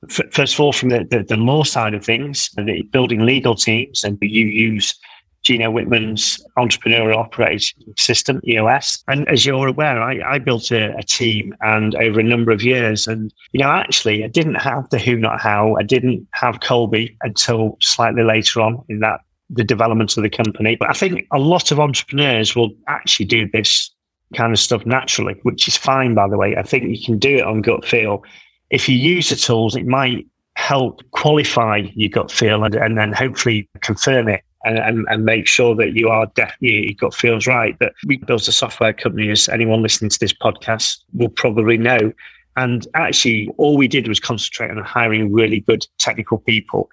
first 0.10 0.54
of 0.54 0.60
all, 0.60 0.72
from 0.72 0.90
the, 0.90 1.06
the, 1.10 1.24
the 1.24 1.36
law 1.36 1.64
side 1.64 1.94
of 1.94 2.06
things, 2.06 2.50
the 2.56 2.84
building 2.92 3.26
legal 3.26 3.56
teams, 3.56 4.04
and 4.04 4.18
you 4.22 4.46
use 4.46 4.96
Gino 5.48 5.72
Wickman's 5.72 6.46
entrepreneurial 6.58 7.16
operating 7.16 7.94
system, 7.96 8.42
EOS. 8.46 9.02
And 9.08 9.26
as 9.30 9.46
you're 9.46 9.68
aware, 9.68 10.04
I, 10.04 10.20
I 10.34 10.40
built 10.40 10.72
a, 10.72 10.94
a, 10.98 11.04
team 11.04 11.56
and 11.62 11.96
over 11.96 12.20
a 12.20 12.24
number 12.24 12.52
of 12.52 12.62
years. 12.62 13.08
And, 13.08 13.34
you 13.54 13.62
know, 13.62 13.70
actually, 13.70 14.26
I 14.26 14.28
didn't 14.28 14.56
have 14.56 14.90
the 14.90 15.00
who, 15.00 15.16
not 15.16 15.40
how. 15.40 15.78
I 15.78 15.84
didn't 15.84 16.28
have 16.34 16.60
Kolbe 16.60 17.16
until 17.22 17.78
slightly 17.80 18.24
later 18.24 18.60
on 18.60 18.84
in 18.90 19.00
that, 19.00 19.22
the 19.50 19.64
development 19.64 20.18
of 20.18 20.24
the 20.24 20.30
company. 20.30 20.76
But 20.76 20.90
I 20.90 20.94
think 20.94 21.26
a 21.32 21.40
lot 21.40 21.72
of 21.72 21.80
entrepreneurs 21.80 22.54
will 22.54 22.72
actually 22.90 23.28
do 23.28 23.50
this 23.50 23.90
kind 24.36 24.52
of 24.52 24.60
stuff 24.60 24.86
naturally, 24.86 25.40
which 25.44 25.70
is 25.70 25.78
fine, 25.78 26.14
by 26.14 26.28
the 26.28 26.38
way. 26.38 26.58
I 26.58 26.64
think 26.64 26.90
you 26.90 27.02
can 27.02 27.20
do 27.20 27.38
it 27.38 27.44
on 27.44 27.62
gut 27.62 27.86
feel. 27.86 28.22
If 28.70 28.90
you 28.90 28.98
use 28.98 29.30
the 29.30 29.38
tools, 29.38 29.78
it 29.78 29.86
might 29.86 30.28
help 30.58 31.10
qualify 31.12 31.84
your 31.96 32.10
gut 32.10 32.32
feel 32.32 32.66
and, 32.66 32.76
and 32.76 32.98
then 32.98 33.14
hopefully 33.14 33.70
confirm 33.82 34.28
it 34.28 34.44
and, 34.64 34.80
and, 34.80 35.06
and 35.10 35.26
make 35.26 35.48
sure 35.48 35.76
that 35.76 35.94
you 35.94 36.10
are 36.10 36.26
definitely 36.36 36.94
got 36.94 37.14
feels 37.14 37.48
right. 37.48 37.78
That 37.80 37.94
we 38.06 38.18
built 38.18 38.48
a 38.48 38.52
software 38.52 38.94
company, 38.94 39.30
as 39.30 39.50
anyone 39.50 39.82
listening 39.82 40.10
to 40.10 40.20
this 40.20 40.34
podcast 40.34 41.00
will 41.14 41.30
probably 41.30 41.78
know. 41.78 42.12
And 42.56 42.88
actually, 42.96 43.50
all 43.58 43.78
we 43.78 43.88
did 43.88 44.08
was 44.08 44.20
concentrate 44.20 44.72
on 44.72 44.78
hiring 44.84 45.32
really 45.32 45.60
good 45.62 45.86
technical 46.00 46.40
people. 46.40 46.90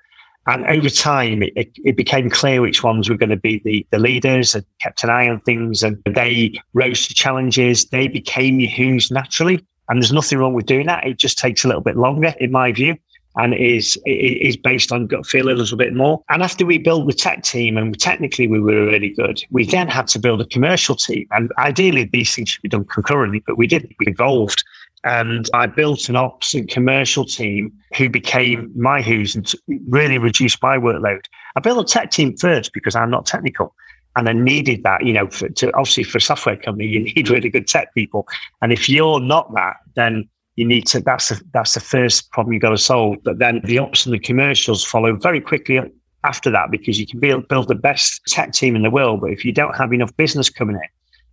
And 0.47 0.67
over 0.67 0.91
time, 0.91 1.43
it, 1.43 1.71
it 1.85 1.97
became 1.97 2.29
clear 2.29 2.61
which 2.61 2.83
ones 2.83 3.09
were 3.09 3.17
going 3.17 3.31
to 3.31 3.37
be 3.37 3.63
the, 3.65 3.87
the 3.91 3.99
leaders 3.99 4.55
and 4.55 4.65
kept 4.79 5.03
an 5.03 5.09
eye 5.09 5.27
on 5.27 5.41
things. 5.41 5.83
And 5.83 6.03
they 6.05 6.61
rose 6.75 7.07
to 7.09 7.15
challenges. 7.15 7.87
They 7.87 8.09
became 8.09 8.61
who's 8.61 9.11
naturally. 9.11 9.65
And 9.89 10.03
there's 10.03 10.13
nothing 10.13 10.39
wrong 10.39 10.53
with 10.53 10.67
doing 10.67 10.87
that. 10.87 11.07
It 11.07 11.17
just 11.17 11.39
takes 11.39 11.65
a 11.65 11.69
little 11.69 11.83
bit 11.83 11.97
longer, 11.97 12.35
in 12.41 12.51
my 12.51 12.73
view 12.73 12.97
and 13.37 13.55
is 13.55 13.99
is 14.07 14.57
based 14.57 14.93
on 14.93 15.07
gut 15.07 15.27
feel 15.27 15.49
a 15.49 15.53
little 15.53 15.77
bit 15.77 15.95
more. 15.95 16.23
And 16.29 16.43
after 16.43 16.65
we 16.65 16.79
built 16.79 17.07
the 17.07 17.13
tech 17.13 17.43
team, 17.43 17.77
and 17.77 17.99
technically 17.99 18.47
we 18.47 18.61
were 18.61 18.87
really 18.87 19.11
good, 19.11 19.43
we 19.51 19.65
then 19.67 19.89
had 19.89 20.07
to 20.09 20.19
build 20.19 20.41
a 20.41 20.47
commercial 20.47 20.95
team. 20.95 21.27
And 21.31 21.53
ideally, 21.59 22.05
these 22.05 22.35
things 22.35 22.51
should 22.51 22.63
be 22.63 22.69
done 22.69 22.85
concurrently, 22.85 23.43
but 23.47 23.59
we 23.59 23.67
didn't. 23.67 23.95
We 23.99 24.07
evolved. 24.07 24.65
And 25.05 25.51
I 25.53 25.67
built 25.67 26.09
an 26.09 26.17
ops 26.17 26.55
and 26.55 26.67
commercial 26.67 27.27
team 27.27 27.71
who 27.95 28.09
became 28.09 28.73
my 28.75 29.03
who's 29.03 29.37
and 29.37 29.53
really 29.89 30.17
reduced 30.17 30.63
my 30.63 30.79
workload. 30.79 31.27
I 31.57 31.61
built 31.61 31.79
a 31.79 31.93
tech 31.93 32.11
team 32.11 32.37
first 32.39 32.73
because 32.73 32.97
I'm 32.97 33.11
not 33.11 33.27
technical. 33.27 33.75
And 34.17 34.29
I 34.29 34.33
needed 34.33 34.83
that, 34.85 35.05
you 35.05 35.13
know, 35.13 35.29
for, 35.29 35.49
to 35.49 35.77
obviously 35.77 36.05
for 36.05 36.19
a 36.19 36.21
software 36.21 36.57
company, 36.57 36.87
you 36.87 37.01
need 37.17 37.29
really 37.29 37.51
good 37.51 37.67
tech 37.67 37.93
people. 37.95 38.27
And 38.63 38.73
if 38.73 38.89
you're 38.89 39.21
not 39.21 39.53
that, 39.55 39.77
then 39.95 40.29
you 40.57 40.65
need 40.65 40.87
to 40.87 41.01
that's 41.01 41.31
the, 41.31 41.43
that's 41.53 41.75
the 41.75 41.81
first 41.81 42.31
problem 42.31 42.53
you've 42.53 42.63
got 42.63 42.71
to 42.71 42.79
solve. 42.79 43.17
But 43.25 43.39
then 43.39 43.61
the 43.65 43.79
ops 43.79 44.07
and 44.07 44.15
the 44.15 44.19
commercials 44.19 44.85
follow 44.85 45.17
very 45.17 45.41
quickly 45.41 45.81
after 46.25 46.51
that 46.51 46.71
because 46.71 46.99
you 46.99 47.07
can 47.07 47.21
build, 47.21 47.47
build 47.49 47.69
the 47.69 47.75
best 47.75 48.23
tech 48.27 48.53
team 48.53 48.75
in 48.75 48.83
the 48.83 48.91
world 48.91 49.21
but 49.21 49.31
if 49.31 49.45
you 49.45 49.53
don't 49.53 49.77
have 49.77 49.93
enough 49.93 50.15
business 50.17 50.51
coming 50.51 50.75
in 50.75 50.83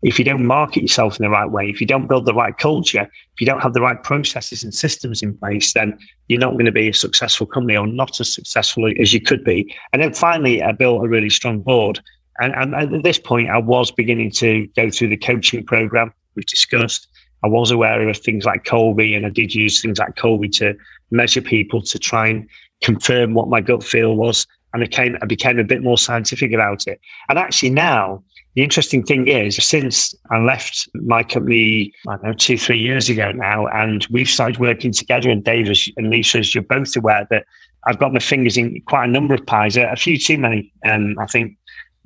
if 0.03 0.17
you 0.19 0.25
don't 0.25 0.45
market 0.45 0.81
yourself 0.81 1.19
in 1.19 1.23
the 1.23 1.29
right 1.29 1.49
way 1.49 1.69
if 1.69 1.79
you 1.79 1.87
don't 1.87 2.07
build 2.07 2.25
the 2.25 2.33
right 2.33 2.57
culture 2.57 3.09
if 3.33 3.41
you 3.41 3.45
don't 3.45 3.61
have 3.61 3.73
the 3.73 3.81
right 3.81 4.03
processes 4.03 4.63
and 4.63 4.73
systems 4.73 5.23
in 5.23 5.35
place 5.37 5.73
then 5.73 5.97
you're 6.27 6.39
not 6.39 6.53
going 6.53 6.65
to 6.65 6.71
be 6.71 6.89
a 6.89 6.93
successful 6.93 7.47
company 7.47 7.75
or 7.75 7.87
not 7.87 8.19
as 8.19 8.31
successful 8.31 8.89
as 8.99 9.13
you 9.13 9.19
could 9.19 9.43
be. 9.43 9.73
And 9.93 10.01
then 10.01 10.13
finally 10.13 10.61
i 10.61 10.71
built 10.71 11.03
a 11.03 11.07
really 11.07 11.29
strong 11.29 11.61
board. 11.61 11.99
And, 12.39 12.53
and 12.55 12.95
at 12.95 13.03
this 13.03 13.19
point 13.19 13.49
i 13.49 13.57
was 13.57 13.91
beginning 13.91 14.31
to 14.31 14.67
go 14.75 14.89
through 14.89 15.09
the 15.09 15.17
coaching 15.17 15.65
program 15.65 16.13
we've 16.35 16.45
discussed 16.45 17.07
I 17.43 17.47
was 17.47 17.71
aware 17.71 18.07
of 18.07 18.17
things 18.17 18.45
like 18.45 18.65
Kolbe 18.65 19.15
and 19.15 19.25
I 19.25 19.29
did 19.29 19.53
use 19.53 19.81
things 19.81 19.99
like 19.99 20.15
Kolbe 20.15 20.51
to 20.57 20.75
measure 21.09 21.41
people 21.41 21.81
to 21.81 21.99
try 21.99 22.27
and 22.27 22.47
confirm 22.81 23.33
what 23.33 23.49
my 23.49 23.61
gut 23.61 23.83
feel 23.83 24.15
was. 24.15 24.47
And 24.73 24.83
I 24.83 24.85
became, 24.85 25.17
I 25.21 25.25
became 25.25 25.59
a 25.59 25.63
bit 25.63 25.83
more 25.83 25.97
scientific 25.97 26.53
about 26.53 26.87
it. 26.87 26.99
And 27.29 27.37
actually 27.37 27.71
now, 27.71 28.23
the 28.55 28.63
interesting 28.63 29.03
thing 29.03 29.27
is, 29.27 29.55
since 29.57 30.13
I 30.29 30.39
left 30.39 30.89
my 30.93 31.23
company, 31.23 31.93
I 32.07 32.13
don't 32.13 32.23
know, 32.23 32.33
two, 32.33 32.57
three 32.57 32.79
years 32.79 33.09
ago 33.09 33.31
now, 33.31 33.67
and 33.67 34.05
we've 34.11 34.29
started 34.29 34.59
working 34.59 34.91
together, 34.91 35.29
and 35.29 35.43
Dave 35.43 35.67
and 35.95 36.09
Lisa, 36.09 36.39
as 36.39 36.53
you're 36.53 36.63
both 36.63 36.95
aware, 36.97 37.25
that 37.29 37.45
I've 37.87 37.97
got 37.97 38.13
my 38.13 38.19
fingers 38.19 38.57
in 38.57 38.81
quite 38.87 39.05
a 39.05 39.11
number 39.11 39.33
of 39.33 39.45
pies, 39.45 39.77
a 39.77 39.95
few 39.95 40.17
too 40.17 40.37
many. 40.37 40.71
And 40.83 41.17
um, 41.17 41.23
I 41.23 41.27
think 41.27 41.57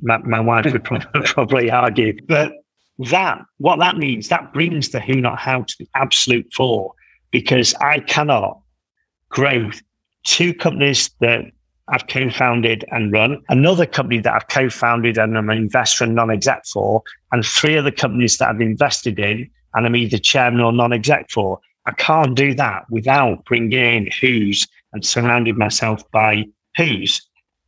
my, 0.02 0.18
my 0.20 0.40
wife 0.40 0.72
would 0.72 0.84
probably, 0.84 1.22
probably 1.26 1.72
argue. 1.72 2.16
But 2.28 2.54
that, 3.00 3.40
what 3.58 3.80
that 3.80 3.98
means, 3.98 4.30
that 4.30 4.54
brings 4.54 4.90
the 4.90 5.00
who, 5.00 5.20
not 5.20 5.40
how 5.40 5.64
to 5.64 5.76
the 5.80 5.88
absolute 5.96 6.52
fore 6.54 6.94
because 7.32 7.74
I 7.76 8.00
cannot 8.00 8.62
grow 9.30 9.70
two 10.26 10.54
companies 10.54 11.10
that 11.20 11.46
I've 11.88 12.08
co-founded 12.08 12.86
and 12.92 13.12
run, 13.12 13.44
another 13.50 13.86
company 13.86 14.20
that 14.20 14.34
I've 14.34 14.48
co-founded 14.48 15.18
and 15.18 15.38
I'm 15.38 15.50
an 15.50 15.58
investor 15.58 16.06
and 16.06 16.16
non-exec 16.16 16.66
for, 16.66 17.04
and 17.32 17.46
three 17.46 17.78
other 17.78 17.92
companies 17.92 18.38
that 18.38 18.50
I've 18.50 18.62
invested 18.62 19.20
in 19.20 19.50
and 19.76 19.86
I'm 19.86 19.96
either 19.96 20.18
chairman 20.18 20.62
or 20.62 20.72
non-exec 20.72 21.30
for. 21.30 21.60
I 21.86 21.92
can't 21.92 22.36
do 22.36 22.56
that 22.56 22.86
without 22.90 23.46
bringing 23.46 23.74
in 23.74 24.10
who's 24.20 24.68
and 24.94 25.06
surrounding 25.06 25.58
myself 25.58 26.10
by 26.12 26.46
who's. 26.78 27.22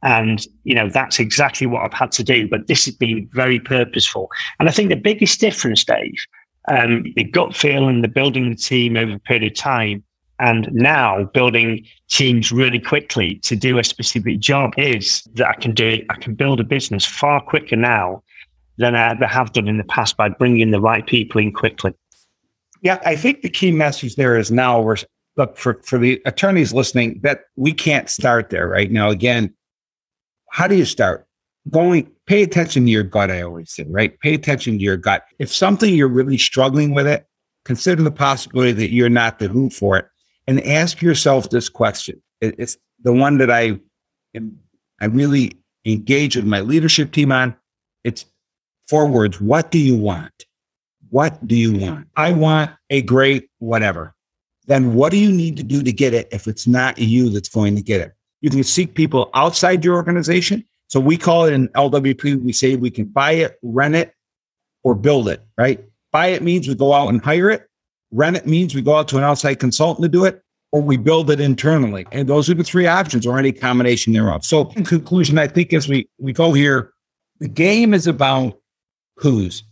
And, 0.04 0.46
you 0.64 0.76
know, 0.76 0.90
that's 0.90 1.20
exactly 1.20 1.66
what 1.68 1.84
I've 1.84 1.94
had 1.94 2.12
to 2.14 2.24
do. 2.24 2.48
But 2.48 2.68
this 2.68 2.86
has 2.86 2.96
been 2.96 3.30
very 3.34 3.60
purposeful. 3.60 4.30
And 4.60 4.70
I 4.70 4.72
think 4.72 4.90
the 4.90 4.96
biggest 4.96 5.40
difference, 5.40 5.84
Dave, 5.84 6.18
um, 6.68 7.04
the 7.16 7.24
gut 7.24 7.56
feel 7.56 7.88
and 7.88 8.04
the 8.04 8.08
building 8.08 8.50
the 8.50 8.56
team 8.56 8.96
over 8.96 9.14
a 9.14 9.20
period 9.20 9.52
of 9.52 9.58
time 9.58 10.04
and 10.40 10.72
now 10.72 11.24
building 11.34 11.86
teams 12.10 12.52
really 12.52 12.80
quickly 12.80 13.36
to 13.40 13.56
do 13.56 13.80
a 13.80 13.84
specific 13.84 14.40
job 14.40 14.74
is 14.78 15.24
that 15.34 15.48
I 15.48 15.54
can 15.54 15.74
do 15.74 15.88
it. 15.88 16.06
I 16.10 16.16
can 16.16 16.36
build 16.36 16.60
a 16.60 16.64
business 16.64 17.06
far 17.06 17.42
quicker 17.42 17.76
now 17.76 18.24
than 18.78 18.96
I 18.96 19.12
ever 19.12 19.26
have 19.26 19.54
done 19.54 19.68
in 19.68 19.78
the 19.78 19.84
past 19.84 20.16
by 20.18 20.30
bringing 20.30 20.72
the 20.72 20.80
right 20.80 21.06
people 21.06 21.42
in 21.42 21.52
quickly. 21.52 21.94
Yeah, 22.82 23.02
I 23.04 23.16
think 23.16 23.42
the 23.42 23.50
key 23.50 23.72
message 23.72 24.16
there 24.16 24.38
is 24.38 24.52
now 24.52 24.80
we're 24.80 24.98
look 25.36 25.58
for 25.58 25.82
for 25.84 25.98
the 25.98 26.22
attorneys 26.26 26.74
listening 26.74 27.20
that 27.24 27.42
we 27.56 27.72
can't 27.72 28.10
start 28.10 28.50
there 28.50 28.68
right 28.68 28.92
now. 28.92 29.10
Again, 29.10 29.54
how 30.58 30.68
do 30.68 30.76
you 30.76 30.86
start? 30.86 31.28
Going, 31.70 32.10
pay 32.26 32.42
attention 32.42 32.86
to 32.86 32.92
your 32.92 33.04
gut, 33.04 33.30
I 33.30 33.44
always 33.44 33.72
say, 33.72 33.86
right? 33.88 34.20
Pay 34.22 34.34
attention 34.34 34.80
to 34.80 34.84
your 34.84 34.98
gut. 34.98 35.24
If 35.38 35.54
something 35.54 35.94
you're 35.94 36.08
really 36.08 36.40
struggling 36.40 36.96
with 36.96 37.06
it, 37.06 37.28
consider 37.64 38.02
the 38.02 38.10
possibility 38.10 38.72
that 38.72 38.90
you're 38.92 39.08
not 39.08 39.38
the 39.38 39.50
who 39.50 39.70
for 39.70 39.98
it 39.98 40.08
and 40.48 40.66
ask 40.66 41.00
yourself 41.00 41.52
this 41.52 41.70
question. 41.70 42.24
It's 42.42 42.76
the 43.04 43.14
one 43.14 43.38
that 43.38 43.52
I 43.52 43.80
am, 44.34 44.58
I 45.00 45.06
really 45.06 45.52
engage 45.86 46.36
with 46.36 46.46
my 46.46 46.62
leadership 46.62 47.12
team 47.12 47.32
on. 47.32 47.56
It's 48.04 48.26
four 48.88 49.06
words. 49.06 49.40
What 49.40 49.70
do 49.70 49.78
you 49.78 49.96
want? 49.96 50.48
What 51.10 51.46
do 51.46 51.56
you 51.56 51.78
want? 51.78 52.08
I 52.16 52.32
want 52.32 52.72
a 52.90 53.04
great 53.04 53.48
whatever. 53.60 54.16
Then 54.66 54.96
what 54.96 55.12
do 55.12 55.18
you 55.18 55.32
need 55.32 55.56
to 55.58 55.64
do 55.64 55.84
to 55.84 55.92
get 55.92 56.16
it 56.16 56.30
if 56.32 56.48
it's 56.48 56.66
not 56.66 56.98
you 56.98 57.30
that's 57.30 57.50
going 57.50 57.76
to 57.76 57.84
get 57.84 58.02
it? 58.02 58.14
You 58.42 58.50
can 58.50 58.64
seek 58.64 58.94
people 58.94 59.30
outside 59.34 59.84
your 59.84 59.96
organization. 59.96 60.66
So 60.88 61.00
we 61.00 61.18
call 61.18 61.46
it 61.46 61.54
an 61.54 61.68
LWP, 61.70 62.42
we 62.44 62.54
say 62.54 62.76
we 62.76 62.92
can 62.92 63.06
buy 63.06 63.32
it, 63.32 63.58
rent 63.62 63.96
it, 63.96 64.14
or 64.84 64.96
build 64.96 65.28
it, 65.28 65.44
right? 65.58 65.84
Buy 66.12 66.28
it 66.28 66.42
means 66.42 66.68
we 66.68 66.76
go 66.76 66.94
out 66.94 67.10
and 67.10 67.22
hire 67.22 67.50
it. 67.50 67.68
Rent 68.12 68.38
it 68.38 68.48
means 68.48 68.74
we 68.74 68.82
go 68.82 68.96
out 68.96 69.08
to 69.10 69.18
an 69.18 69.24
outside 69.24 69.56
consultant 69.56 70.04
to 70.04 70.10
do 70.10 70.24
it, 70.24 70.42
or 70.72 70.82
we 70.82 70.96
build 70.96 71.30
it 71.30 71.42
internally. 71.42 72.06
And 72.12 72.30
those 72.30 72.50
are 72.50 72.54
the 72.54 72.64
three 72.64 72.88
options 72.88 73.26
or 73.26 73.38
any 73.38 73.52
combination 73.52 74.14
thereof. 74.14 74.46
So 74.46 74.72
in 74.78 74.86
conclusion, 74.86 75.38
I 75.38 75.48
think 75.48 75.74
as 75.74 75.90
we, 75.90 76.08
we 76.18 76.32
go 76.32 76.54
here, 76.54 76.94
the 77.40 77.50
game 77.50 77.94
is 77.94 78.08
about 78.08 78.58
who's. 79.18 79.64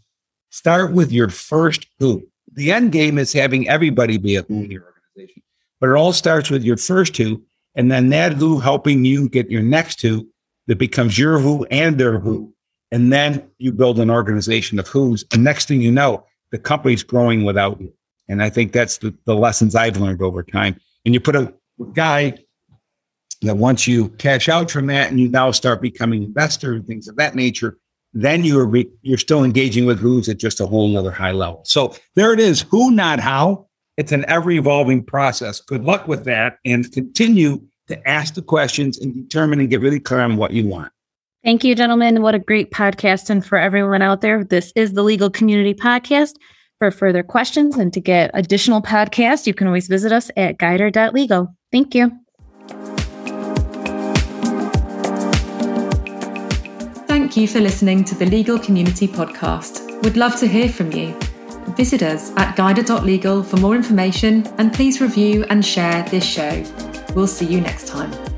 Start 0.49 0.91
with 0.93 1.11
your 1.11 1.29
first 1.29 1.87
who. 1.99 2.27
The 2.53 2.71
end 2.71 2.91
game 2.91 3.17
is 3.17 3.33
having 3.33 3.67
everybody 3.67 4.17
be 4.17 4.35
a 4.35 4.41
who 4.43 4.63
in 4.63 4.71
your 4.71 4.83
organization. 4.83 5.43
But 5.79 5.89
it 5.89 5.95
all 5.95 6.13
starts 6.13 6.49
with 6.49 6.63
your 6.63 6.77
first 6.77 7.15
who 7.17 7.43
and 7.75 7.91
then 7.91 8.09
that 8.09 8.33
who 8.33 8.59
helping 8.59 9.05
you 9.05 9.29
get 9.29 9.51
your 9.51 9.61
next 9.61 10.01
who 10.01 10.27
that 10.67 10.77
becomes 10.77 11.17
your 11.17 11.39
who 11.39 11.65
and 11.65 11.97
their 11.97 12.19
who. 12.19 12.53
And 12.91 13.11
then 13.11 13.49
you 13.57 13.71
build 13.71 13.99
an 13.99 14.09
organization 14.09 14.79
of 14.79 14.87
who's. 14.87 15.25
And 15.33 15.43
next 15.43 15.67
thing 15.67 15.81
you 15.81 15.91
know, 15.91 16.25
the 16.51 16.57
company's 16.57 17.03
growing 17.03 17.43
without 17.43 17.79
you. 17.81 17.93
And 18.27 18.41
I 18.41 18.49
think 18.49 18.71
that's 18.71 18.97
the, 18.99 19.13
the 19.25 19.35
lessons 19.35 19.75
I've 19.75 19.97
learned 19.97 20.21
over 20.21 20.43
time. 20.43 20.79
And 21.03 21.13
you 21.13 21.19
put 21.19 21.35
a 21.35 21.53
guy 21.93 22.37
that 23.41 23.57
once 23.57 23.87
you 23.87 24.09
cash 24.09 24.49
out 24.49 24.71
from 24.71 24.87
that 24.87 25.09
and 25.09 25.19
you 25.19 25.29
now 25.29 25.51
start 25.51 25.81
becoming 25.81 26.23
investor 26.23 26.73
and 26.73 26.87
things 26.87 27.07
of 27.07 27.17
that 27.17 27.35
nature, 27.35 27.77
then 28.13 28.43
you're 28.45 28.65
re- 28.65 28.89
you're 29.01 29.17
still 29.17 29.43
engaging 29.43 29.85
with 29.85 29.99
who's 29.99 30.29
at 30.29 30.37
just 30.37 30.61
a 30.61 30.65
whole 30.65 30.97
other 30.97 31.11
high 31.11 31.33
level. 31.33 31.61
So 31.65 31.95
there 32.15 32.33
it 32.33 32.39
is. 32.39 32.61
Who, 32.69 32.91
not 32.91 33.19
how. 33.19 33.67
It's 33.97 34.11
an 34.11 34.25
ever 34.27 34.51
evolving 34.51 35.03
process. 35.03 35.61
Good 35.61 35.83
luck 35.83 36.07
with 36.07 36.25
that 36.25 36.57
and 36.65 36.91
continue 36.91 37.61
to 37.87 38.07
ask 38.07 38.33
the 38.33 38.41
questions 38.41 38.97
and 38.97 39.13
determine 39.13 39.59
and 39.59 39.69
get 39.69 39.79
really 39.79 39.99
clear 39.99 40.21
on 40.21 40.37
what 40.37 40.51
you 40.51 40.67
want. 40.67 40.91
Thank 41.43 41.63
you, 41.63 41.75
gentlemen. 41.75 42.21
What 42.21 42.35
a 42.35 42.39
great 42.39 42.71
podcast. 42.71 43.29
And 43.29 43.45
for 43.45 43.57
everyone 43.57 44.01
out 44.01 44.21
there, 44.21 44.43
this 44.43 44.73
is 44.75 44.93
the 44.93 45.03
Legal 45.03 45.29
Community 45.29 45.73
Podcast. 45.73 46.33
For 46.79 46.91
further 46.91 47.23
questions 47.23 47.77
and 47.77 47.93
to 47.93 48.01
get 48.01 48.31
additional 48.33 48.81
podcasts, 48.81 49.47
you 49.47 49.53
can 49.53 49.67
always 49.67 49.87
visit 49.87 50.11
us 50.11 50.29
at 50.35 50.57
guidr.legal. 50.57 51.55
Thank 51.71 51.95
you. 51.95 52.11
Thank 57.07 57.37
you 57.37 57.47
for 57.47 57.61
listening 57.61 58.03
to 58.05 58.15
the 58.15 58.25
Legal 58.25 58.59
Community 58.59 59.07
Podcast. 59.07 60.03
We'd 60.03 60.17
love 60.17 60.37
to 60.39 60.47
hear 60.47 60.67
from 60.67 60.91
you. 60.91 61.17
Visit 61.69 62.03
us 62.03 62.31
at 62.37 62.55
guidr.legal 62.55 63.43
for 63.43 63.57
more 63.57 63.75
information 63.75 64.45
and 64.57 64.73
please 64.73 65.01
review 65.01 65.45
and 65.49 65.65
share 65.65 66.03
this 66.09 66.23
show. 66.23 66.63
We'll 67.15 67.27
see 67.27 67.45
you 67.45 67.61
next 67.61 67.87
time. 67.87 68.34